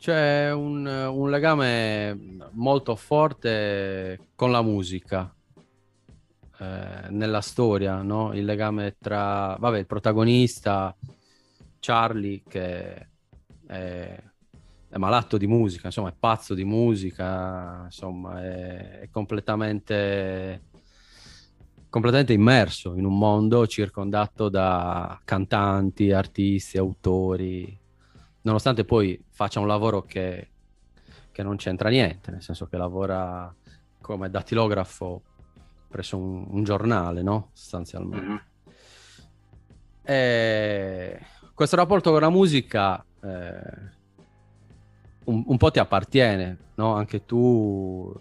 C'è 0.00 0.50
un, 0.50 0.86
un, 0.86 1.28
legame 1.28 2.18
molto 2.52 2.96
forte 2.96 4.28
con 4.34 4.50
la 4.50 4.62
musica 4.62 5.30
eh, 6.58 7.10
nella 7.10 7.42
storia, 7.42 8.00
no? 8.00 8.32
Il 8.32 8.46
legame 8.46 8.96
tra, 8.98 9.54
vabbè, 9.60 9.76
il 9.76 9.84
protagonista 9.84 10.96
Charlie 11.80 12.40
che 12.48 13.08
è, 13.66 14.22
è, 14.88 14.96
malato 14.96 15.36
di 15.36 15.46
musica, 15.46 15.88
insomma, 15.88 16.08
è 16.08 16.14
pazzo 16.18 16.54
di 16.54 16.64
musica, 16.64 17.82
insomma, 17.84 18.42
è, 18.42 19.00
è 19.00 19.10
completamente 19.10 20.62
completamente 21.90 22.32
immerso 22.32 22.94
in 22.94 23.04
un 23.04 23.18
mondo 23.18 23.66
circondato 23.66 24.48
da 24.48 25.20
cantanti, 25.24 26.10
artisti, 26.10 26.78
autori, 26.78 27.79
nonostante 28.50 28.84
poi 28.84 29.22
faccia 29.30 29.60
un 29.60 29.66
lavoro 29.68 30.02
che, 30.02 30.48
che 31.30 31.42
non 31.42 31.56
c'entra 31.56 31.88
niente, 31.88 32.30
nel 32.30 32.42
senso 32.42 32.66
che 32.66 32.76
lavora 32.76 33.54
come 34.00 34.28
dattilografo 34.28 35.22
presso 35.88 36.16
un, 36.18 36.46
un 36.48 36.64
giornale, 36.64 37.22
no? 37.22 37.50
Sostanzialmente. 37.52 38.26
Mm-hmm. 38.26 38.36
E 40.02 41.20
questo 41.54 41.76
rapporto 41.76 42.10
con 42.10 42.20
la 42.20 42.30
musica 42.30 43.04
eh, 43.22 43.98
un, 45.24 45.44
un, 45.46 45.56
po' 45.56 45.70
ti 45.70 45.78
appartiene, 45.78 46.58
no? 46.74 46.94
Anche 46.94 47.24
tu 47.24 48.12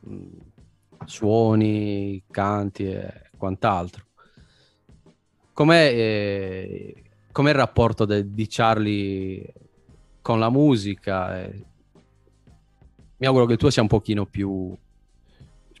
mh, 0.00 0.26
suoni, 1.06 2.22
canti 2.30 2.86
e 2.86 3.30
quant'altro. 3.36 4.04
Com'è, 5.52 5.92
eh, 5.92 7.11
com'è 7.32 7.50
il 7.50 7.56
rapporto 7.56 8.04
de, 8.04 8.32
di 8.32 8.46
Charlie 8.48 9.52
con 10.20 10.38
la 10.38 10.50
musica? 10.50 11.40
Eh, 11.40 11.64
mi 13.16 13.26
auguro 13.26 13.46
che 13.46 13.52
il 13.52 13.58
tuo 13.58 13.70
sia 13.70 13.82
un 13.82 13.88
pochino 13.88 14.26
più, 14.26 14.76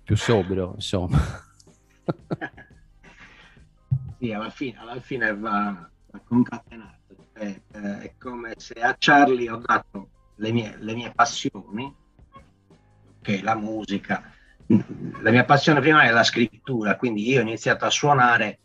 più 0.02 0.16
sobrio, 0.16 0.72
insomma. 0.74 1.18
sì, 4.18 4.32
alla 4.32 4.50
fine, 4.50 4.78
alla 4.78 5.00
fine 5.00 5.36
va, 5.36 5.88
va 6.10 6.20
concatenato. 6.24 7.00
È, 7.32 7.60
è, 7.70 8.14
come 8.18 8.54
se 8.56 8.74
a 8.74 8.96
Charlie 8.98 9.50
ho 9.50 9.56
dato 9.56 10.10
le 10.36 10.52
mie, 10.52 10.76
le 10.78 10.94
mie 10.94 11.12
passioni, 11.12 11.94
che 13.20 13.38
è 13.38 13.42
la 13.42 13.56
musica, 13.56 14.32
la 14.66 15.30
mia 15.30 15.44
passione 15.44 15.80
prima 15.80 16.04
è 16.04 16.10
la 16.10 16.24
scrittura, 16.24 16.96
quindi 16.96 17.28
io 17.28 17.40
ho 17.40 17.42
iniziato 17.42 17.84
a 17.84 17.90
suonare 17.90 18.58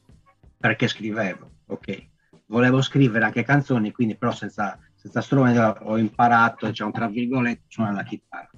perché 0.58 0.88
scrivevo, 0.88 1.52
ok. 1.67 2.15
Volevo 2.48 2.82
scrivere 2.82 3.26
anche 3.26 3.44
canzoni, 3.44 3.92
quindi 3.92 4.16
però 4.16 4.32
senza, 4.32 4.78
senza 4.96 5.22
strumenti 5.22 5.60
ho 5.60 5.98
imparato, 5.98 6.68
diciamo, 6.68 6.92
tra 6.92 7.08
virgolette, 7.08 7.64
suonare 7.68 7.96
la 7.96 8.04
chitarra 8.04 8.50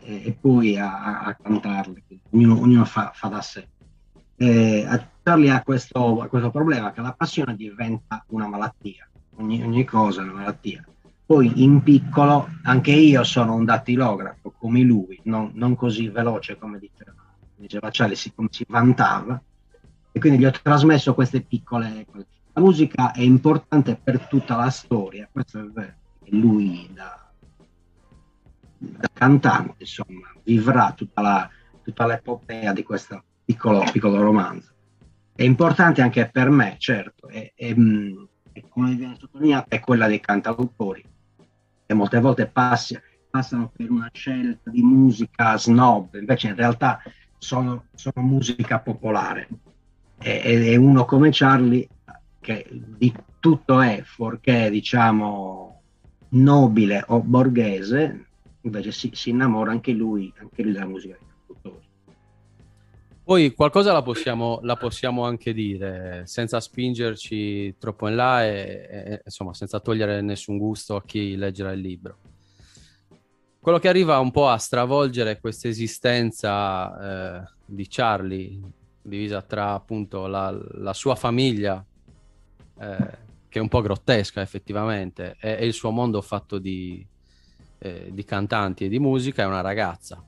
e, 0.00 0.26
e 0.26 0.32
poi 0.32 0.78
a, 0.78 1.20
a 1.20 1.34
cantarle, 1.34 2.02
ognuno, 2.30 2.60
ognuno 2.60 2.84
fa, 2.84 3.10
fa, 3.14 3.28
da 3.28 3.42
sé. 3.42 3.68
E 4.36 4.86
Charlie 5.22 5.50
ha 5.50 5.62
questo, 5.62 6.26
questo, 6.28 6.50
problema 6.50 6.92
che 6.92 7.00
la 7.00 7.12
passione 7.12 7.56
diventa 7.56 8.24
una 8.28 8.46
malattia, 8.46 9.08
ogni, 9.36 9.62
ogni 9.62 9.84
cosa 9.84 10.20
è 10.20 10.24
una 10.24 10.34
malattia 10.34 10.84
poi 11.26 11.64
in 11.64 11.82
piccolo 11.82 12.48
anche 12.62 12.92
io 12.92 13.24
sono 13.24 13.54
un 13.54 13.64
dattilografo 13.64 14.52
come 14.56 14.82
lui, 14.82 15.18
non, 15.24 15.50
non 15.54 15.74
così 15.74 16.08
veloce 16.08 16.56
come 16.56 16.78
diceva, 16.78 17.12
diceva 17.56 17.90
Ciali, 17.90 18.14
si, 18.14 18.32
come 18.32 18.46
si 18.52 18.64
vantava, 18.68 19.42
e 20.12 20.20
quindi 20.20 20.38
gli 20.38 20.44
ho 20.44 20.52
trasmesso 20.52 21.14
queste 21.14 21.40
piccole. 21.40 22.06
La 22.56 22.62
musica 22.62 23.12
è 23.12 23.20
importante 23.20 24.00
per 24.02 24.28
tutta 24.28 24.56
la 24.56 24.70
storia, 24.70 25.28
questo 25.30 25.60
è 25.60 25.64
vero. 25.64 25.94
Lui 26.30 26.88
da, 26.90 27.30
da 28.78 29.10
cantante, 29.12 29.74
insomma, 29.80 30.32
vivrà 30.42 30.94
tutta, 30.96 31.20
la, 31.20 31.50
tutta 31.82 32.06
l'epopea 32.06 32.72
di 32.72 32.82
questo 32.82 33.22
piccolo, 33.44 33.84
piccolo 33.92 34.22
romanzo. 34.22 34.72
È 35.34 35.42
importante 35.42 36.00
anche 36.00 36.30
per 36.30 36.48
me, 36.48 36.76
certo, 36.78 37.28
e, 37.28 37.52
e, 37.54 37.76
e 38.52 38.64
come 38.70 38.94
viene 38.94 39.16
sottolineato, 39.18 39.68
è 39.68 39.80
quella 39.80 40.06
dei 40.06 40.20
cantautori 40.20 41.04
e 41.84 41.92
molte 41.92 42.20
volte 42.20 42.46
passi, 42.46 42.98
passano 43.28 43.70
per 43.76 43.90
una 43.90 44.08
scelta 44.10 44.70
di 44.70 44.80
musica 44.80 45.58
snob, 45.58 46.14
invece 46.14 46.48
in 46.48 46.56
realtà 46.56 47.02
sono, 47.36 47.88
sono 47.94 48.26
musica 48.26 48.80
popolare. 48.80 49.46
E, 50.18 50.40
e, 50.42 50.76
uno 50.76 51.04
come 51.04 51.28
Charlie, 51.30 51.86
che 52.54 52.66
di 52.70 53.12
tutto 53.40 53.80
è, 53.80 54.02
fuorché 54.04 54.70
diciamo 54.70 55.82
nobile 56.30 57.04
o 57.08 57.20
borghese, 57.20 58.26
invece 58.60 58.92
si, 58.92 59.10
si 59.12 59.30
innamora 59.30 59.72
anche 59.72 59.92
lui, 59.92 60.32
anche 60.38 60.62
lui 60.62 60.72
della 60.72 60.86
musica 60.86 61.18
poi 63.26 63.54
qualcosa 63.54 63.92
la 63.92 64.02
possiamo, 64.02 64.60
la 64.62 64.76
possiamo, 64.76 65.24
anche 65.24 65.52
dire, 65.52 66.22
senza 66.26 66.60
spingerci 66.60 67.74
troppo 67.76 68.06
in 68.06 68.14
là 68.14 68.44
e, 68.44 68.86
e, 68.88 69.22
insomma 69.24 69.52
senza 69.52 69.80
togliere 69.80 70.20
nessun 70.20 70.56
gusto 70.58 70.94
a 70.94 71.02
chi 71.02 71.34
leggerà 71.34 71.72
il 71.72 71.80
libro. 71.80 72.18
Quello 73.58 73.80
che 73.80 73.88
arriva 73.88 74.20
un 74.20 74.30
po' 74.30 74.46
a 74.46 74.58
stravolgere 74.58 75.40
questa 75.40 75.66
esistenza 75.66 77.40
eh, 77.40 77.52
di 77.64 77.88
Charlie, 77.88 78.60
divisa 79.02 79.42
tra 79.42 79.72
appunto 79.72 80.28
la, 80.28 80.56
la 80.74 80.92
sua 80.92 81.16
famiglia, 81.16 81.84
eh, 82.78 83.18
che 83.48 83.58
è 83.58 83.62
un 83.62 83.68
po' 83.68 83.80
grottesca 83.80 84.40
effettivamente, 84.40 85.36
e, 85.40 85.56
e 85.60 85.66
il 85.66 85.72
suo 85.72 85.90
mondo 85.90 86.20
fatto 86.20 86.58
di, 86.58 87.06
eh, 87.78 88.10
di 88.12 88.24
cantanti 88.24 88.84
e 88.84 88.88
di 88.88 88.98
musica, 88.98 89.42
è 89.42 89.46
una 89.46 89.60
ragazza 89.60 90.24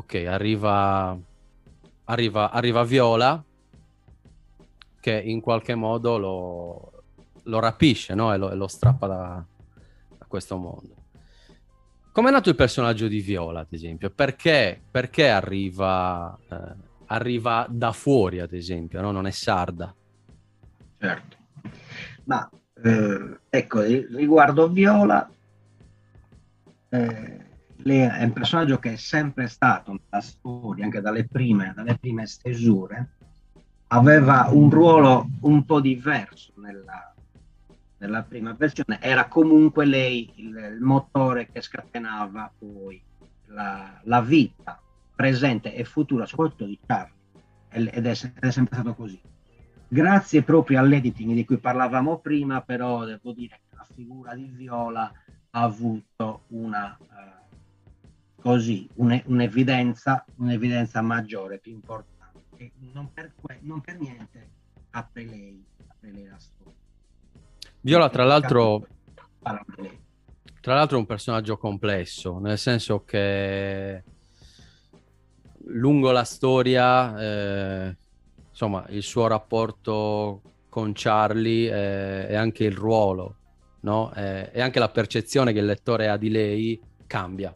ok, 0.00 0.14
arriva, 0.26 1.18
arriva, 2.04 2.50
arriva 2.50 2.84
Viola 2.84 3.44
che 5.00 5.20
in 5.20 5.40
qualche 5.40 5.74
modo 5.74 6.18
lo, 6.18 6.92
lo 7.44 7.58
rapisce 7.58 8.14
no? 8.14 8.32
e, 8.32 8.36
lo, 8.36 8.50
e, 8.50 8.54
lo, 8.54 8.66
strappa 8.66 9.06
da, 9.06 9.44
da 10.18 10.24
questo 10.26 10.56
mondo. 10.56 10.94
Com'è 12.12 12.30
nato 12.30 12.48
il 12.48 12.56
personaggio 12.56 13.06
di 13.06 13.20
Viola, 13.20 13.60
ad 13.60 13.68
esempio? 13.70 14.10
Perché, 14.10 14.82
perché 14.90 15.28
arriva, 15.28 16.36
eh, 16.48 16.74
arriva, 17.06 17.66
da 17.68 17.92
fuori, 17.92 18.40
ad 18.40 18.52
esempio, 18.52 19.00
no? 19.00 19.12
non 19.12 19.26
è 19.26 19.30
sarda? 19.30 19.94
Certo. 21.00 21.36
Ma 22.24 22.48
eh, 22.82 23.40
ecco, 23.48 23.80
riguardo 23.80 24.68
Viola, 24.68 25.30
eh, 26.90 27.46
lei 27.76 28.00
è 28.00 28.22
un 28.22 28.32
personaggio 28.32 28.78
che 28.78 28.92
è 28.92 28.96
sempre 28.96 29.48
stato 29.48 29.92
nella 29.92 30.22
storia, 30.22 30.84
anche 30.84 31.00
dalle 31.00 31.26
prime, 31.26 31.72
dalle 31.74 31.96
prime 31.98 32.26
stesure, 32.26 33.16
aveva 33.88 34.48
un 34.50 34.68
ruolo 34.68 35.26
un 35.40 35.64
po' 35.64 35.80
diverso 35.80 36.52
nella, 36.56 37.14
nella 37.96 38.22
prima 38.22 38.52
versione, 38.52 39.00
era 39.00 39.26
comunque 39.26 39.86
lei 39.86 40.30
il, 40.36 40.54
il 40.74 40.80
motore 40.80 41.48
che 41.50 41.62
scatenava 41.62 42.52
poi 42.58 43.02
la, 43.46 43.98
la, 44.04 44.20
vita 44.20 44.78
presente 45.16 45.74
e 45.74 45.84
futura, 45.84 46.26
soprattutto 46.26 46.66
di 46.66 46.78
Charlie, 46.86 47.14
ed 47.70 48.04
è, 48.06 48.10
ed 48.10 48.44
è 48.44 48.50
sempre 48.50 48.74
stato 48.74 48.94
così. 48.94 49.20
Grazie 49.92 50.42
proprio 50.42 50.78
all'editing 50.78 51.34
di 51.34 51.44
cui 51.44 51.58
parlavamo 51.58 52.20
prima, 52.20 52.62
però 52.62 53.04
devo 53.04 53.32
dire 53.32 53.60
che 53.68 53.76
la 53.76 53.86
figura 53.92 54.34
di 54.34 54.46
Viola 54.46 55.12
ha 55.50 55.62
avuto 55.62 56.44
una... 56.48 56.96
Uh, 57.00 57.40
così 58.40 58.88
un, 58.94 59.20
un'evidenza, 59.26 60.24
un'evidenza 60.36 61.00
maggiore, 61.02 61.58
più 61.58 61.72
importante. 61.72 62.72
non 62.92 63.12
per, 63.12 63.32
non 63.60 63.80
per 63.80 63.98
niente 63.98 64.50
apre 64.90 65.24
lei, 65.24 65.64
apre 65.86 66.10
lei 66.10 66.26
la 66.26 66.38
storia. 66.38 66.78
Viola, 67.80 68.08
tra 68.10 68.24
l'altro, 68.24 68.86
tra 70.60 70.74
l'altro 70.74 70.96
è 70.96 71.00
un 71.00 71.06
personaggio 71.06 71.56
complesso, 71.56 72.38
nel 72.38 72.58
senso 72.58 73.04
che 73.04 74.02
lungo 75.66 76.10
la 76.10 76.24
storia, 76.24 77.18
eh, 77.20 77.96
insomma, 78.60 78.84
il 78.90 79.02
suo 79.02 79.26
rapporto 79.26 80.42
con 80.68 80.92
Charlie 80.94 81.70
eh, 81.70 82.32
e 82.32 82.34
anche 82.34 82.64
il 82.64 82.74
ruolo, 82.74 83.36
no? 83.80 84.12
eh, 84.14 84.50
e 84.52 84.60
anche 84.60 84.78
la 84.78 84.90
percezione 84.90 85.52
che 85.52 85.60
il 85.60 85.66
lettore 85.66 86.08
ha 86.08 86.16
di 86.16 86.30
lei 86.30 86.80
cambia 87.06 87.54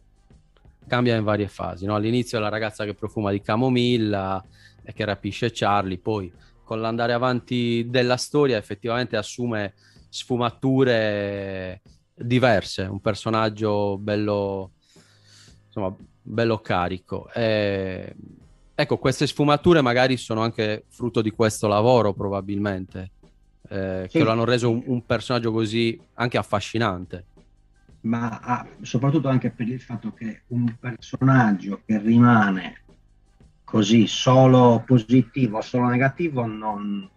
cambia 0.87 1.17
in 1.17 1.25
varie 1.25 1.49
fasi. 1.49 1.87
No? 1.87 1.95
All'inizio 1.95 2.39
è 2.39 2.41
la 2.41 2.49
ragazza 2.49 2.85
che 2.85 2.95
profuma 2.95 3.31
di 3.31 3.41
camomilla 3.41 4.45
e 4.83 4.93
che 4.93 5.05
rapisce 5.05 5.51
Charlie, 5.53 5.99
poi 5.99 6.33
con 6.63 6.81
l'andare 6.81 7.13
avanti 7.13 7.87
della 7.89 8.17
storia 8.17 8.57
effettivamente 8.57 9.17
assume 9.17 9.75
sfumature 10.09 11.81
diverse, 12.15 12.83
un 12.83 13.01
personaggio 13.01 13.99
bello, 13.99 14.73
insomma, 15.67 15.95
bello 16.23 16.59
carico. 16.59 17.31
E, 17.33 18.15
ecco, 18.75 18.99
queste 18.99 19.27
sfumature 19.27 19.81
magari 19.81 20.17
sono 20.17 20.43
anche 20.43 20.85
frutto 20.89 21.23
di 21.23 21.31
questo 21.31 21.67
lavoro, 21.69 22.13
probabilmente, 22.13 23.11
eh, 23.69 24.07
sì. 24.09 24.19
che 24.19 24.25
lo 24.25 24.31
hanno 24.31 24.45
reso 24.45 24.71
un, 24.71 24.83
un, 24.87 25.05
personaggio 25.05 25.53
così 25.53 25.99
anche 26.15 26.39
affascinante. 26.39 27.27
Ma 28.01 28.41
ah, 28.41 28.67
soprattutto 28.83 29.29
anche 29.29 29.51
per 29.51 29.69
il 29.69 29.81
fatto 29.81 30.13
che 30.13 30.43
un 30.49 30.77
personaggio 30.79 31.81
che 31.87 31.99
rimane 31.99 32.83
così 33.65 34.07
solo 34.07 34.83
positivo, 34.85 35.61
solo 35.63 35.89
negativo, 35.89 36.45
non, 36.45 37.09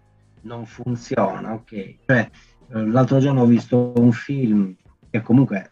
non 0.41 0.65
funziona, 0.65 1.54
ok? 1.54 1.96
Cioè, 2.06 2.30
eh, 2.70 2.86
l'altro 2.86 3.20
giorno 3.20 3.41
ho 3.41 3.46
visto 3.46 3.93
un 3.98 4.12
film 4.12 4.76
che 5.10 5.22
comunque 5.22 5.72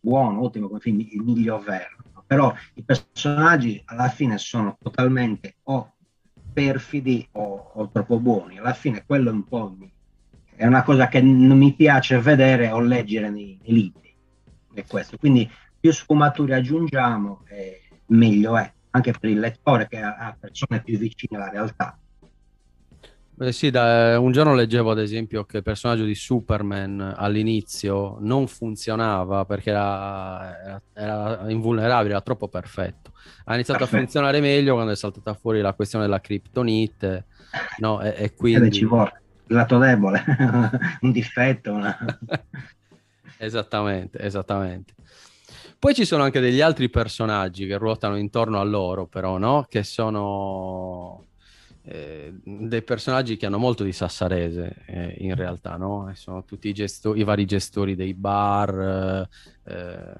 buono, 0.00 0.42
ottimo 0.42 0.68
come 0.68 0.80
film, 0.80 1.00
il 1.00 1.22
miglior 1.22 1.62
verno, 1.62 1.99
però 2.30 2.54
i 2.74 2.84
personaggi 2.84 3.82
alla 3.86 4.08
fine 4.08 4.38
sono 4.38 4.78
totalmente 4.80 5.56
o 5.64 5.94
perfidi 6.52 7.26
o, 7.32 7.72
o, 7.74 7.88
troppo 7.88 8.20
buoni. 8.20 8.56
Alla 8.56 8.72
fine 8.72 9.02
quello 9.04 9.30
è 9.30 9.32
un 9.32 9.42
po' 9.42 9.76
è 10.54 10.64
una 10.64 10.84
cosa 10.84 11.08
che 11.08 11.20
non 11.20 11.58
mi 11.58 11.74
piace 11.74 12.20
vedere 12.20 12.70
o 12.70 12.78
leggere 12.78 13.30
nei, 13.30 13.58
nei 13.60 13.72
libri. 13.72 14.14
È 14.72 14.84
questo. 14.86 15.16
Quindi 15.16 15.50
più 15.80 15.92
sfumature 15.92 16.54
aggiungiamo, 16.54 17.42
eh, 17.48 17.82
meglio 18.06 18.56
è, 18.56 18.72
anche 18.90 19.10
per 19.10 19.28
il 19.28 19.40
lettore 19.40 19.88
che 19.88 19.98
ha 19.98 20.36
persone 20.38 20.84
più 20.84 20.98
vicine 20.98 21.36
alla 21.36 21.50
realtà. 21.50 21.98
Eh 23.42 23.52
sì, 23.52 23.70
da, 23.70 24.20
un 24.20 24.32
giorno 24.32 24.54
leggevo 24.54 24.90
ad 24.90 24.98
esempio 24.98 25.44
che 25.46 25.58
il 25.58 25.62
personaggio 25.62 26.04
di 26.04 26.14
Superman 26.14 27.14
all'inizio 27.16 28.18
non 28.20 28.46
funzionava 28.46 29.46
perché 29.46 29.70
era, 29.70 30.62
era, 30.62 30.82
era 30.92 31.50
invulnerabile, 31.50 32.10
era 32.10 32.20
troppo 32.20 32.48
perfetto. 32.48 33.12
Ha 33.44 33.54
iniziato 33.54 33.78
perfetto. 33.78 33.96
a 33.96 34.04
funzionare 34.04 34.40
meglio 34.40 34.74
quando 34.74 34.92
è 34.92 34.96
saltata 34.96 35.32
fuori 35.32 35.62
la 35.62 35.72
questione 35.72 36.04
della 36.04 36.20
kryptonite, 36.20 37.24
no? 37.78 38.02
E, 38.02 38.14
e 38.14 38.34
quindi... 38.34 38.72
ci 38.72 38.84
vuole, 38.84 39.22
il 39.46 39.56
lato 39.56 39.78
debole, 39.78 40.22
un 41.00 41.10
difetto. 41.10 41.72
Una... 41.72 41.96
esattamente, 43.38 44.18
esattamente. 44.18 44.92
Poi 45.78 45.94
ci 45.94 46.04
sono 46.04 46.24
anche 46.24 46.40
degli 46.40 46.60
altri 46.60 46.90
personaggi 46.90 47.66
che 47.66 47.78
ruotano 47.78 48.18
intorno 48.18 48.60
a 48.60 48.64
loro, 48.64 49.06
però, 49.06 49.38
no? 49.38 49.64
Che 49.66 49.82
sono 49.82 51.24
eh, 51.92 52.32
dei 52.44 52.82
personaggi 52.82 53.36
che 53.36 53.46
hanno 53.46 53.58
molto 53.58 53.82
di 53.82 53.92
sassarese 53.92 54.84
eh, 54.86 55.16
in 55.18 55.34
realtà, 55.34 55.76
no? 55.76 56.08
sono 56.14 56.44
tutti 56.44 56.68
i, 56.68 56.72
gesto- 56.72 57.16
i, 57.16 57.24
vari 57.24 57.44
gestori 57.46 57.96
dei 57.96 58.14
bar, 58.14 59.28
eh, 59.64 60.14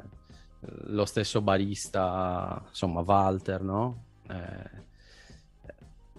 lo 0.87 1.05
stesso 1.05 1.41
barista, 1.41 2.61
insomma, 2.67 3.03
Walter, 3.03 3.63
no? 3.63 4.03
Eh, 4.29 4.85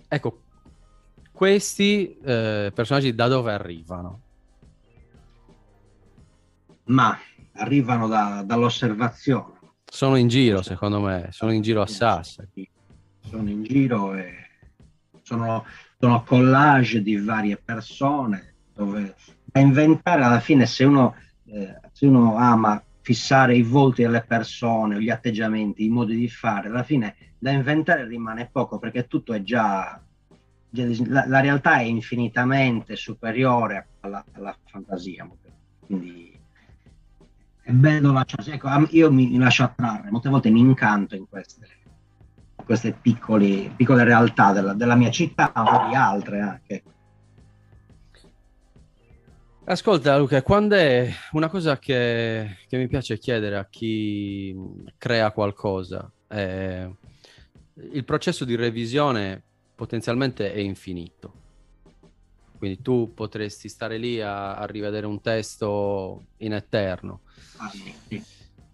ecco, 0.07 0.41
questi 1.33 2.17
eh, 2.19 2.71
personaggi 2.73 3.13
da 3.13 3.27
dove 3.27 3.51
arrivano? 3.51 4.21
Ma 6.85 7.17
arrivano 7.55 8.07
da, 8.07 8.41
dall'osservazione. 8.45 9.59
Sono 9.83 10.15
in 10.15 10.29
giro, 10.29 10.61
secondo 10.61 11.01
me, 11.01 11.27
sono 11.31 11.51
in 11.51 11.61
giro 11.61 11.81
a 11.81 11.87
Sassari. 11.87 12.69
Sono 13.19 13.49
in 13.49 13.63
giro 13.63 14.15
e 14.15 14.49
sono, 15.31 15.65
sono 15.97 16.23
collage 16.23 17.01
di 17.01 17.17
varie 17.17 17.57
persone 17.57 18.55
dove 18.73 19.15
da 19.45 19.59
inventare 19.61 20.23
alla 20.23 20.39
fine 20.39 20.65
se 20.65 20.83
uno, 20.83 21.15
eh, 21.45 21.79
se 21.91 22.05
uno 22.05 22.35
ama 22.35 22.83
fissare 23.01 23.55
i 23.55 23.63
volti 23.63 24.01
delle 24.01 24.23
persone, 24.23 25.01
gli 25.01 25.09
atteggiamenti, 25.09 25.85
i 25.85 25.89
modi 25.89 26.15
di 26.15 26.29
fare, 26.29 26.67
alla 26.67 26.83
fine 26.83 27.15
da 27.37 27.51
inventare 27.51 28.05
rimane 28.05 28.49
poco 28.51 28.77
perché 28.77 29.07
tutto 29.07 29.33
è 29.33 29.41
già, 29.41 29.99
la, 30.69 31.25
la 31.27 31.39
realtà 31.39 31.77
è 31.77 31.83
infinitamente 31.83 32.95
superiore 32.95 33.87
alla, 34.01 34.23
alla 34.33 34.55
fantasia. 34.65 35.27
Quindi 35.85 36.39
è 37.63 37.71
bello 37.71 38.11
lasciarsi, 38.11 38.51
ecco, 38.51 38.69
io 38.91 39.11
mi, 39.11 39.27
mi 39.27 39.37
lascio 39.37 39.63
attrarre, 39.63 40.11
molte 40.11 40.29
volte 40.29 40.49
mi 40.49 40.59
incanto 40.59 41.15
in 41.15 41.27
queste 41.27 41.65
queste 42.63 42.93
piccoli, 42.93 43.71
piccole 43.75 44.03
realtà 44.03 44.51
della, 44.51 44.73
della 44.73 44.95
mia 44.95 45.11
città 45.11 45.51
o 45.55 45.89
di 45.89 45.95
altre 45.95 46.39
anche. 46.39 46.83
Ascolta 49.63 50.17
Luca, 50.17 50.41
quando 50.41 50.75
è 50.75 51.09
una 51.31 51.47
cosa 51.47 51.77
che, 51.77 52.57
che, 52.67 52.77
mi 52.77 52.87
piace 52.87 53.17
chiedere 53.17 53.57
a 53.57 53.67
chi 53.69 54.55
crea 54.97 55.31
qualcosa, 55.31 56.11
è 56.27 56.89
il 57.75 58.03
processo 58.03 58.43
di 58.43 58.55
revisione 58.55 59.43
potenzialmente 59.75 60.51
è 60.51 60.59
infinito. 60.59 61.33
Quindi 62.57 62.81
tu 62.81 63.13
potresti 63.13 63.69
stare 63.69 63.97
lì 63.97 64.21
a, 64.21 64.55
a 64.55 64.65
rivedere 64.65 65.05
un 65.05 65.21
testo 65.21 66.25
in 66.37 66.53
eterno. 66.53 67.21
Ah, 67.57 67.69
sì. 68.07 68.23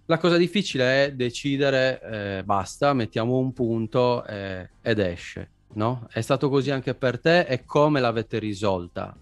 La 0.10 0.18
cosa 0.18 0.38
difficile 0.38 1.06
è 1.06 1.12
decidere, 1.12 2.02
eh, 2.02 2.44
basta, 2.46 2.94
mettiamo 2.94 3.40
un 3.40 3.52
punto 3.52 4.26
eh, 4.26 4.70
ed 4.82 5.00
esce, 5.00 5.50
no? 5.74 6.08
È 6.10 6.22
stato 6.22 6.48
così 6.48 6.72
anche 6.72 6.96
per 6.96 7.20
te 7.20 7.42
e 7.42 7.66
come 7.66 8.00
l'avete 8.00 8.40
risolta? 8.40 9.14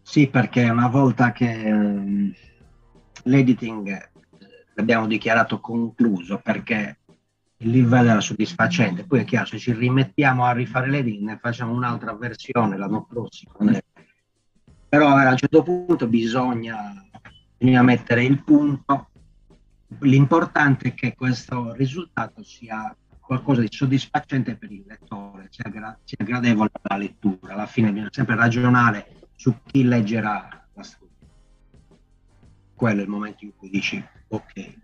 Sì, 0.00 0.28
perché 0.28 0.70
una 0.70 0.88
volta 0.88 1.32
che 1.32 1.46
um, 1.70 2.32
l'editing 3.24 3.88
eh, 3.88 4.10
l'abbiamo 4.72 5.06
dichiarato 5.06 5.60
concluso 5.60 6.40
perché 6.42 7.00
il 7.58 7.68
livello 7.68 8.08
era 8.08 8.20
soddisfacente, 8.22 9.04
poi 9.04 9.20
è 9.20 9.24
chiaro, 9.24 9.44
se 9.44 9.58
ci 9.58 9.74
rimettiamo 9.74 10.46
a 10.46 10.52
rifare 10.52 10.88
l'editing 10.88 11.28
ne 11.28 11.38
facciamo 11.42 11.74
un'altra 11.74 12.14
versione 12.14 12.78
l'anno 12.78 13.04
prossimo. 13.04 13.52
Però 14.88 15.08
a 15.08 15.28
un 15.28 15.36
certo 15.36 15.62
punto 15.62 16.06
bisogna 16.06 17.03
bisogna 17.64 17.82
mettere 17.82 18.24
il 18.24 18.42
punto. 18.44 19.08
L'importante 20.00 20.88
è 20.88 20.94
che 20.94 21.14
questo 21.14 21.72
risultato 21.72 22.42
sia 22.42 22.94
qualcosa 23.20 23.62
di 23.62 23.68
soddisfacente 23.70 24.56
per 24.56 24.70
il 24.70 24.84
lettore, 24.86 25.46
sia, 25.48 25.70
gra- 25.70 25.98
sia 26.04 26.22
gradevole 26.22 26.70
alla 26.82 26.98
lettura. 26.98 27.54
Alla 27.54 27.66
fine 27.66 27.90
bisogna 27.90 28.10
sempre 28.10 28.36
ragionare 28.36 29.28
su 29.34 29.54
chi 29.64 29.84
leggerà 29.84 30.66
la 30.74 30.82
storia. 30.82 31.14
Quello 32.74 33.00
è 33.00 33.02
il 33.04 33.08
momento 33.08 33.44
in 33.44 33.56
cui 33.56 33.70
dici 33.70 34.04
ok. 34.28 34.82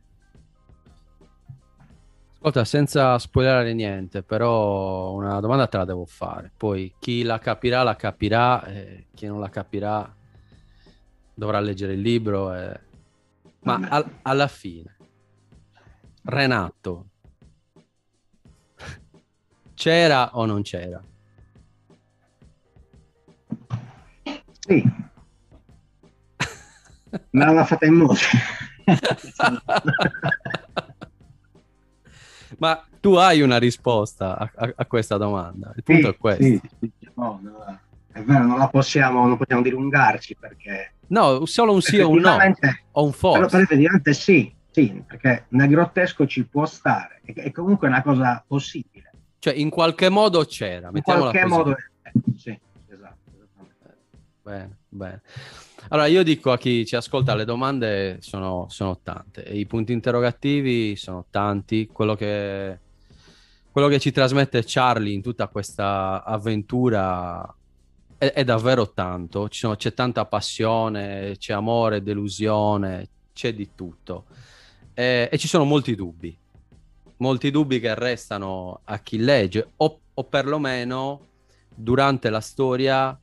Ascolta, 2.37 2.64
senza 2.64 3.19
spoilerare 3.19 3.75
niente, 3.75 4.23
però 4.23 5.12
una 5.12 5.38
domanda 5.40 5.66
te 5.66 5.77
la 5.77 5.85
devo 5.85 6.07
fare. 6.07 6.51
Poi 6.57 6.95
chi 6.99 7.23
la 7.25 7.38
capirà, 7.38 7.83
la 7.83 7.97
capirà, 7.97 8.64
e 8.64 9.09
chi 9.12 9.27
non 9.27 9.38
la 9.38 9.51
capirà 9.51 10.14
dovrà 11.40 11.59
leggere 11.59 11.94
il 11.94 12.03
libro. 12.03 12.55
E... 12.55 12.79
Ma 13.61 13.81
al- 13.88 14.18
alla 14.22 14.46
fine, 14.46 14.96
Renato, 16.24 17.07
c'era 19.72 20.37
o 20.37 20.44
non 20.44 20.61
c'era? 20.61 21.03
Sì. 24.61 24.85
Me 27.31 27.44
l'hanno 27.44 27.64
fatta 27.64 27.87
in 27.87 27.94
modo. 27.94 28.14
Ma 32.59 32.87
tu 33.00 33.14
hai 33.14 33.40
una 33.40 33.59
risposta 33.59 34.37
a, 34.37 34.53
a, 34.55 34.72
a 34.76 34.85
questa 34.85 35.16
domanda. 35.16 35.72
Il 35.74 35.83
punto 35.83 36.09
sì, 36.09 36.14
è 36.14 36.16
questo. 36.18 36.42
Sì, 36.42 36.61
sì. 36.79 36.92
No, 37.14 37.40
no, 37.42 37.81
è 38.12 38.20
vero, 38.23 38.44
non 38.44 38.59
la 38.59 38.68
possiamo, 38.68 39.27
non 39.27 39.37
possiamo 39.37 39.62
dilungarci 39.62 40.37
perché 40.38 40.94
No, 41.11 41.44
solo 41.46 41.73
un 41.73 41.81
sì 41.83 41.99
o 41.99 42.09
un 42.09 42.18
no, 42.20 42.38
o 42.92 43.05
un 43.05 43.12
forse. 43.12 43.46
Però 43.46 43.62
effettivamente 43.62 44.12
sì, 44.12 44.53
sì, 44.70 45.03
perché 45.07 45.46
nel 45.49 45.68
grottesco 45.68 46.27
ci 46.27 46.44
può 46.44 46.66
stare, 46.66 47.20
è, 47.25 47.33
è 47.33 47.51
comunque 47.51 47.88
una 47.88 48.03
cosa 48.03 48.42
possibile. 48.46 49.11
Cioè, 49.40 49.55
in 49.55 49.70
qualche 49.70 50.09
modo 50.09 50.44
c'era, 50.44 50.90
in 50.92 51.03
qualche 51.03 51.40
così. 51.40 51.53
modo, 51.53 51.77
eh, 51.77 52.12
sì, 52.37 52.59
esatto. 52.88 53.16
Bene, 54.42 54.77
bene. 54.88 55.23
Allora, 55.88 56.07
io 56.07 56.23
dico 56.23 56.53
a 56.53 56.59
chi 56.59 56.87
ci 56.87 56.94
ascolta, 56.94 57.35
le 57.35 57.44
domande 57.44 58.18
sono, 58.20 58.66
sono 58.68 59.01
tante, 59.03 59.40
i 59.40 59.66
punti 59.66 59.92
interrogativi 59.92 60.94
sono 60.94 61.27
tanti, 61.29 61.88
quello 61.88 62.14
che, 62.14 62.79
quello 63.73 63.88
che 63.88 63.99
ci 63.99 64.12
trasmette 64.12 64.62
Charlie 64.64 65.14
in 65.14 65.23
tutta 65.23 65.49
questa 65.49 66.23
avventura 66.23 67.53
è, 68.20 68.35
è 68.35 68.44
davvero 68.44 68.92
tanto, 68.92 69.48
sono, 69.50 69.76
c'è 69.76 69.94
tanta 69.94 70.26
passione, 70.26 71.37
c'è 71.38 71.54
amore, 71.54 72.02
delusione, 72.02 73.09
c'è 73.33 73.54
di 73.54 73.70
tutto. 73.74 74.26
E, 74.92 75.30
e, 75.33 75.38
ci 75.38 75.48
sono 75.48 75.64
molti 75.64 75.94
dubbi, 75.94 76.37
molti 77.16 77.50
dubbi 77.50 77.80
che 77.80 77.94
restano 77.94 78.83
a 78.85 78.98
chi 78.98 79.16
legge 79.16 79.70
o, 79.74 80.00
o 80.12 80.24
perlomeno 80.24 81.28
durante 81.74 82.28
la 82.28 82.40
storia 82.40 83.18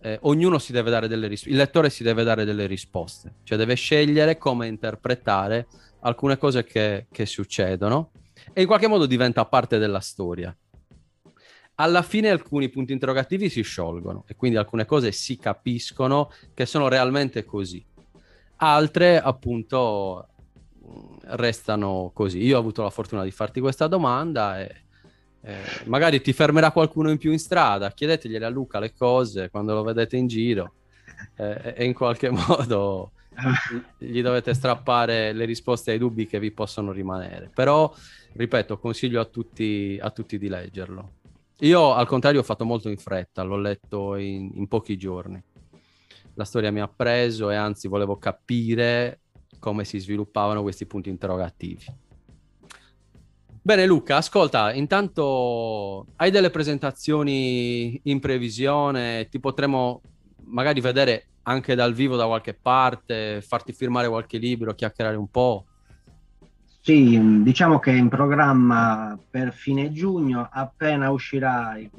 eh, 0.00 0.18
ognuno 0.22 0.60
si 0.60 0.70
deve 0.70 0.90
dare 0.90 1.08
delle 1.08 1.26
risposte, 1.26 1.50
il 1.50 1.56
lettore 1.56 1.90
si 1.90 2.04
deve 2.04 2.22
dare 2.22 2.44
delle 2.44 2.66
risposte, 2.66 3.38
cioè 3.42 3.58
deve 3.58 3.74
scegliere 3.74 4.38
come 4.38 4.68
interpretare 4.68 5.66
alcune 6.00 6.38
cose 6.38 6.62
che, 6.62 7.06
che 7.10 7.26
succedono 7.26 8.12
e 8.52 8.60
in 8.60 8.68
qualche 8.68 8.86
modo 8.86 9.06
diventa 9.06 9.44
parte 9.44 9.78
della 9.78 9.98
storia. 9.98 10.56
Alla 11.76 12.02
fine 12.02 12.30
alcuni 12.30 12.68
punti 12.68 12.92
interrogativi 12.92 13.48
si 13.50 13.62
sciolgono 13.62 14.24
e 14.26 14.34
quindi 14.34 14.56
alcune 14.56 14.86
cose 14.86 15.12
si 15.12 15.36
capiscono 15.36 16.30
che 16.54 16.64
sono 16.64 16.88
realmente 16.88 17.44
così. 17.44 17.84
Altre 18.56 19.20
appunto 19.20 20.28
restano 21.22 22.10
così. 22.14 22.42
Io 22.42 22.56
ho 22.56 22.60
avuto 22.60 22.82
la 22.82 22.90
fortuna 22.90 23.22
di 23.24 23.30
farti 23.30 23.60
questa 23.60 23.88
domanda 23.88 24.60
e 24.60 24.74
eh, 25.42 25.56
magari 25.84 26.20
ti 26.20 26.32
fermerà 26.32 26.70
qualcuno 26.70 27.10
in 27.10 27.18
più 27.18 27.30
in 27.30 27.38
strada, 27.38 27.92
chiedetegli 27.92 28.36
a 28.36 28.48
Luca 28.48 28.78
le 28.78 28.94
cose 28.94 29.50
quando 29.50 29.74
lo 29.74 29.82
vedete 29.82 30.16
in 30.16 30.26
giro 30.26 30.72
eh, 31.36 31.74
e 31.76 31.84
in 31.84 31.94
qualche 31.94 32.30
modo 32.34 33.12
gli 33.98 34.22
dovete 34.22 34.54
strappare 34.54 35.32
le 35.32 35.44
risposte 35.44 35.90
ai 35.90 35.98
dubbi 35.98 36.26
che 36.26 36.40
vi 36.40 36.50
possono 36.50 36.90
rimanere. 36.90 37.50
Però, 37.52 37.92
ripeto, 38.32 38.78
consiglio 38.78 39.20
a 39.20 39.26
tutti, 39.26 39.98
a 40.00 40.10
tutti 40.10 40.38
di 40.38 40.48
leggerlo. 40.48 41.10
Io, 41.60 41.94
al 41.94 42.06
contrario, 42.06 42.40
ho 42.40 42.44
fatto 42.44 42.66
molto 42.66 42.90
in 42.90 42.98
fretta, 42.98 43.42
l'ho 43.42 43.56
letto 43.56 44.16
in, 44.16 44.50
in 44.54 44.68
pochi 44.68 44.98
giorni. 44.98 45.42
La 46.34 46.44
storia 46.44 46.70
mi 46.70 46.80
ha 46.80 46.88
preso 46.88 47.48
e 47.50 47.54
anzi 47.54 47.88
volevo 47.88 48.18
capire 48.18 49.20
come 49.58 49.84
si 49.84 49.98
sviluppavano 49.98 50.60
questi 50.60 50.84
punti 50.84 51.08
interrogativi. 51.08 51.84
Bene 53.62 53.86
Luca, 53.86 54.18
ascolta, 54.18 54.72
intanto 54.74 56.06
hai 56.16 56.30
delle 56.30 56.50
presentazioni 56.50 57.98
in 58.04 58.20
previsione, 58.20 59.26
ti 59.28 59.40
potremo 59.40 60.02
magari 60.44 60.80
vedere 60.80 61.28
anche 61.44 61.74
dal 61.74 61.94
vivo 61.94 62.16
da 62.16 62.26
qualche 62.26 62.54
parte, 62.54 63.40
farti 63.40 63.72
firmare 63.72 64.08
qualche 64.08 64.38
libro, 64.38 64.74
chiacchierare 64.74 65.16
un 65.16 65.28
po'? 65.28 65.64
Sì, 66.86 67.42
diciamo 67.42 67.80
che 67.80 67.90
è 67.90 67.96
in 67.96 68.08
programma 68.08 69.18
per 69.28 69.52
fine 69.52 69.90
giugno, 69.90 70.48
appena 70.48 71.10
uscirà 71.10 71.76
il, 71.76 71.90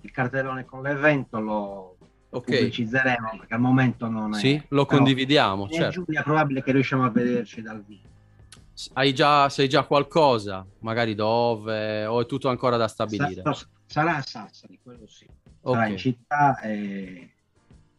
il 0.00 0.10
cartellone 0.10 0.64
con 0.64 0.82
l'evento 0.82 1.38
lo 1.38 1.96
okay. 2.30 2.56
pubblicizzeremo 2.56 3.36
perché 3.38 3.54
al 3.54 3.60
momento 3.60 4.08
non 4.08 4.34
è... 4.34 4.38
Sì, 4.38 4.60
lo 4.70 4.86
Però 4.86 4.96
condividiamo. 4.96 5.68
Certo. 5.68 6.02
giugno 6.02 6.18
è 6.18 6.24
probabile 6.24 6.64
che 6.64 6.72
riusciamo 6.72 7.04
a 7.04 7.10
vederci 7.10 7.62
dal 7.62 7.80
vivo. 7.86 8.08
Hai 8.94 9.14
già, 9.14 9.48
sai 9.50 9.68
già 9.68 9.84
qualcosa? 9.84 10.66
Magari 10.80 11.14
dove? 11.14 12.04
O 12.06 12.20
è 12.20 12.26
tutto 12.26 12.48
ancora 12.48 12.76
da 12.76 12.88
stabilire? 12.88 13.42
Sarà 13.86 14.16
a 14.16 14.22
Sassari, 14.22 14.80
quello 14.82 15.06
sì. 15.06 15.28
Sarà 15.62 15.78
okay. 15.78 15.90
in 15.92 15.96
città 15.96 16.60
e, 16.62 17.34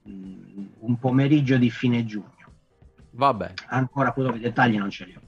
mm, 0.05 0.65
un 0.79 0.99
pomeriggio 0.99 1.55
di 1.55 1.69
fine 1.69 2.03
giugno. 2.03 2.35
Va 3.11 3.33
bene. 3.33 3.53
Ancora 3.67 4.11
poi 4.11 4.35
i 4.35 4.39
dettagli 4.39 4.77
non 4.77 4.89
ce 4.89 5.05
li 5.05 5.15
ho. 5.15 5.27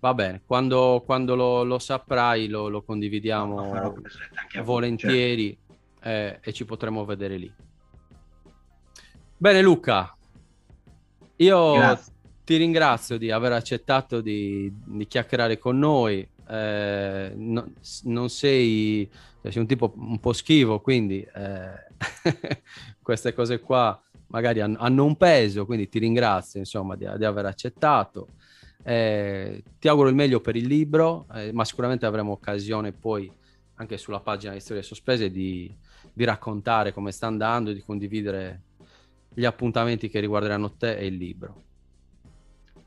Va 0.00 0.14
bene, 0.14 0.42
quando, 0.46 1.02
quando 1.04 1.34
lo, 1.34 1.64
lo, 1.64 1.78
saprai 1.80 2.46
lo, 2.46 2.68
lo 2.68 2.82
condividiamo 2.82 3.74
no, 3.74 3.94
volentieri 4.62 5.58
eh, 6.00 6.38
e 6.40 6.52
ci 6.52 6.64
potremo 6.64 7.04
vedere 7.04 7.36
lì. 7.36 7.52
Bene 9.36 9.60
Luca, 9.60 10.16
io 11.36 11.72
Grazie. 11.74 12.12
ti 12.44 12.56
ringrazio 12.56 13.18
di 13.18 13.30
aver 13.30 13.52
accettato 13.52 14.20
di, 14.20 14.72
di 14.84 15.06
chiacchierare 15.06 15.58
con 15.58 15.78
noi. 15.78 16.28
Eh, 16.48 17.32
no, 17.34 17.72
non 18.04 18.28
sei, 18.30 19.08
cioè, 19.42 19.50
sei, 19.52 19.60
un 19.60 19.68
tipo 19.68 19.92
un 19.96 20.18
po' 20.18 20.32
schivo, 20.32 20.80
quindi 20.80 21.20
eh, 21.20 21.86
queste 23.02 23.32
cose 23.34 23.60
qua 23.60 24.00
magari 24.28 24.60
hanno, 24.60 24.78
hanno, 24.78 25.04
un 25.04 25.16
peso, 25.16 25.66
quindi 25.66 25.88
ti 25.88 25.98
ringrazio 25.98 26.58
insomma 26.58 26.96
di, 26.96 27.08
di 27.16 27.24
aver 27.24 27.46
accettato. 27.46 28.28
Eh, 28.82 29.62
ti 29.78 29.88
auguro 29.88 30.08
il 30.08 30.14
meglio 30.14 30.40
per 30.40 30.56
il 30.56 30.66
libro, 30.66 31.26
eh, 31.34 31.52
ma 31.52 31.64
sicuramente 31.64 32.06
avremo 32.06 32.32
occasione 32.32 32.92
poi 32.92 33.30
anche 33.74 33.96
sulla 33.96 34.20
pagina 34.20 34.52
di 34.52 34.60
Storie 34.60 34.82
Sospese 34.82 35.30
di, 35.30 35.72
di 36.12 36.24
raccontare 36.24 36.92
come 36.92 37.12
sta 37.12 37.26
andando, 37.26 37.72
di 37.72 37.80
condividere 37.80 38.62
gli 39.32 39.44
appuntamenti 39.44 40.08
che 40.08 40.20
riguarderanno 40.20 40.72
te 40.72 40.96
e 40.96 41.06
il 41.06 41.16
libro. 41.16 41.62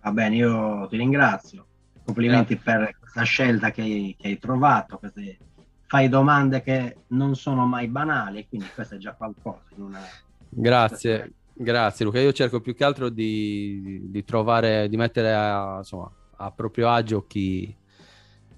Va 0.01 0.11
bene, 0.11 0.35
io 0.35 0.87
ti 0.87 0.97
ringrazio. 0.97 1.65
Complimenti 2.03 2.55
Grazie. 2.55 2.77
per 2.77 2.97
questa 2.99 3.23
scelta 3.23 3.71
che 3.71 3.81
hai, 3.81 4.15
che 4.19 4.27
hai 4.27 4.39
trovato. 4.39 4.97
Queste, 4.97 5.37
fai 5.85 6.09
domande 6.09 6.61
che 6.61 6.97
non 7.07 7.35
sono 7.35 7.65
mai 7.65 7.87
banali, 7.87 8.47
quindi 8.47 8.67
questo 8.73 8.95
è 8.95 8.97
già 8.97 9.13
qualcosa. 9.13 9.61
Una... 9.75 10.01
Grazie, 10.49 11.33
grazie 11.63 12.05
Luca. 12.05 12.19
Io 12.19 12.33
cerco 12.33 12.59
più 12.59 12.75
che 12.75 12.83
altro 12.83 13.09
di, 13.09 14.01
di 14.09 14.23
trovare, 14.23 14.89
di 14.89 14.97
mettere 14.97 15.33
a, 15.33 15.77
insomma, 15.77 16.11
a 16.37 16.51
proprio 16.51 16.89
agio 16.89 17.25
chi, 17.27 17.75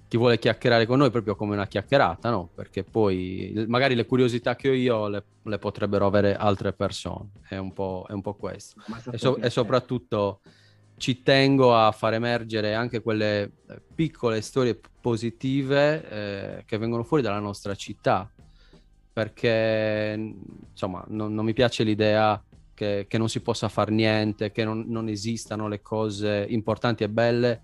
chi 0.08 0.16
vuole 0.16 0.38
chiacchierare 0.38 0.86
con 0.86 0.98
noi 0.98 1.10
proprio 1.10 1.36
come 1.36 1.54
una 1.54 1.66
chiacchierata, 1.66 2.30
no? 2.30 2.48
Perché 2.54 2.84
poi 2.84 3.64
magari 3.68 3.94
le 3.94 4.06
curiosità 4.06 4.56
che 4.56 4.68
ho 4.68 4.72
io 4.72 5.08
le, 5.08 5.24
le 5.42 5.58
potrebbero 5.58 6.06
avere 6.06 6.34
altre 6.34 6.72
persone. 6.72 7.30
È 7.48 7.56
un 7.56 7.72
po', 7.72 8.06
è 8.08 8.12
un 8.12 8.22
po 8.22 8.34
questo. 8.34 8.80
E, 9.10 9.18
so, 9.18 9.36
e, 9.36 9.50
soprattutto 9.50 10.40
ci 10.96 11.22
tengo 11.22 11.76
a 11.76 11.90
far 11.92 12.14
emergere 12.14 12.74
anche 12.74 13.02
quelle 13.02 13.50
piccole 13.94 14.40
storie 14.40 14.80
positive 15.00 16.08
eh, 16.08 16.64
che 16.64 16.78
vengono 16.78 17.02
fuori 17.02 17.22
dalla 17.22 17.40
nostra 17.40 17.74
città. 17.74 18.30
Perché 19.12 20.32
insomma 20.70 21.04
non, 21.08 21.34
non 21.34 21.44
mi 21.44 21.52
piace 21.52 21.84
l'idea 21.84 22.42
che, 22.74 23.06
che, 23.08 23.18
non 23.18 23.28
si 23.28 23.40
possa 23.40 23.68
fare 23.68 23.92
niente, 23.92 24.50
che 24.50 24.64
non, 24.64 24.84
non 24.88 25.08
esistano 25.08 25.68
le 25.68 25.80
cose 25.80 26.46
importanti 26.48 27.04
e 27.04 27.08
belle 27.08 27.62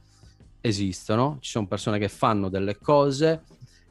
esistono, 0.60 1.38
ci 1.40 1.50
sono 1.50 1.66
persone 1.66 1.98
che 1.98 2.08
fanno 2.08 2.48
delle 2.48 2.78
cose 2.78 3.42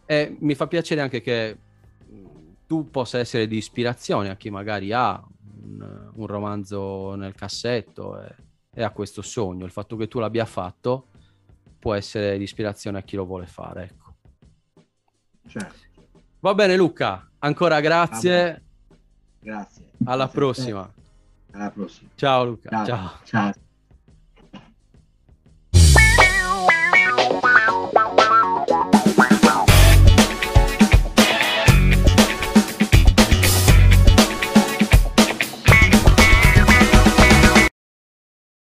e 0.05 0.35
mi 0.39 0.55
fa 0.55 0.67
piacere 0.67 1.01
anche 1.01 1.21
che 1.21 1.57
tu 2.65 2.89
possa 2.89 3.17
essere 3.17 3.47
di 3.47 3.57
ispirazione 3.57 4.29
a 4.29 4.35
chi 4.35 4.49
magari 4.49 4.91
ha 4.91 5.21
un, 5.63 6.11
un 6.13 6.27
romanzo 6.27 7.15
nel 7.15 7.33
cassetto 7.33 8.21
e, 8.21 8.35
e, 8.73 8.83
ha 8.83 8.91
questo 8.91 9.21
sogno. 9.21 9.65
Il 9.65 9.71
fatto 9.71 9.95
che 9.95 10.07
tu 10.07 10.19
l'abbia 10.19 10.45
fatto 10.45 11.07
può 11.79 11.95
essere 11.95 12.37
di 12.37 12.43
ispirazione 12.43 12.99
a 12.99 13.01
chi 13.01 13.15
lo 13.15 13.25
vuole 13.25 13.47
fare. 13.47 13.83
Ecco. 13.83 14.15
Certo. 15.47 15.87
Va 16.41 16.53
bene 16.53 16.77
Luca, 16.77 17.29
ancora 17.39 17.79
grazie. 17.79 18.63
Grazie. 19.39 19.91
Alla 20.05 20.27
prossima. 20.27 20.93
Alla 21.51 21.71
prossima. 21.71 22.09
Ciao 22.15 22.43
Luca. 22.45 22.69
Ciao. 22.69 22.85
Ciao. 22.85 23.19
Ciao. 23.23 23.53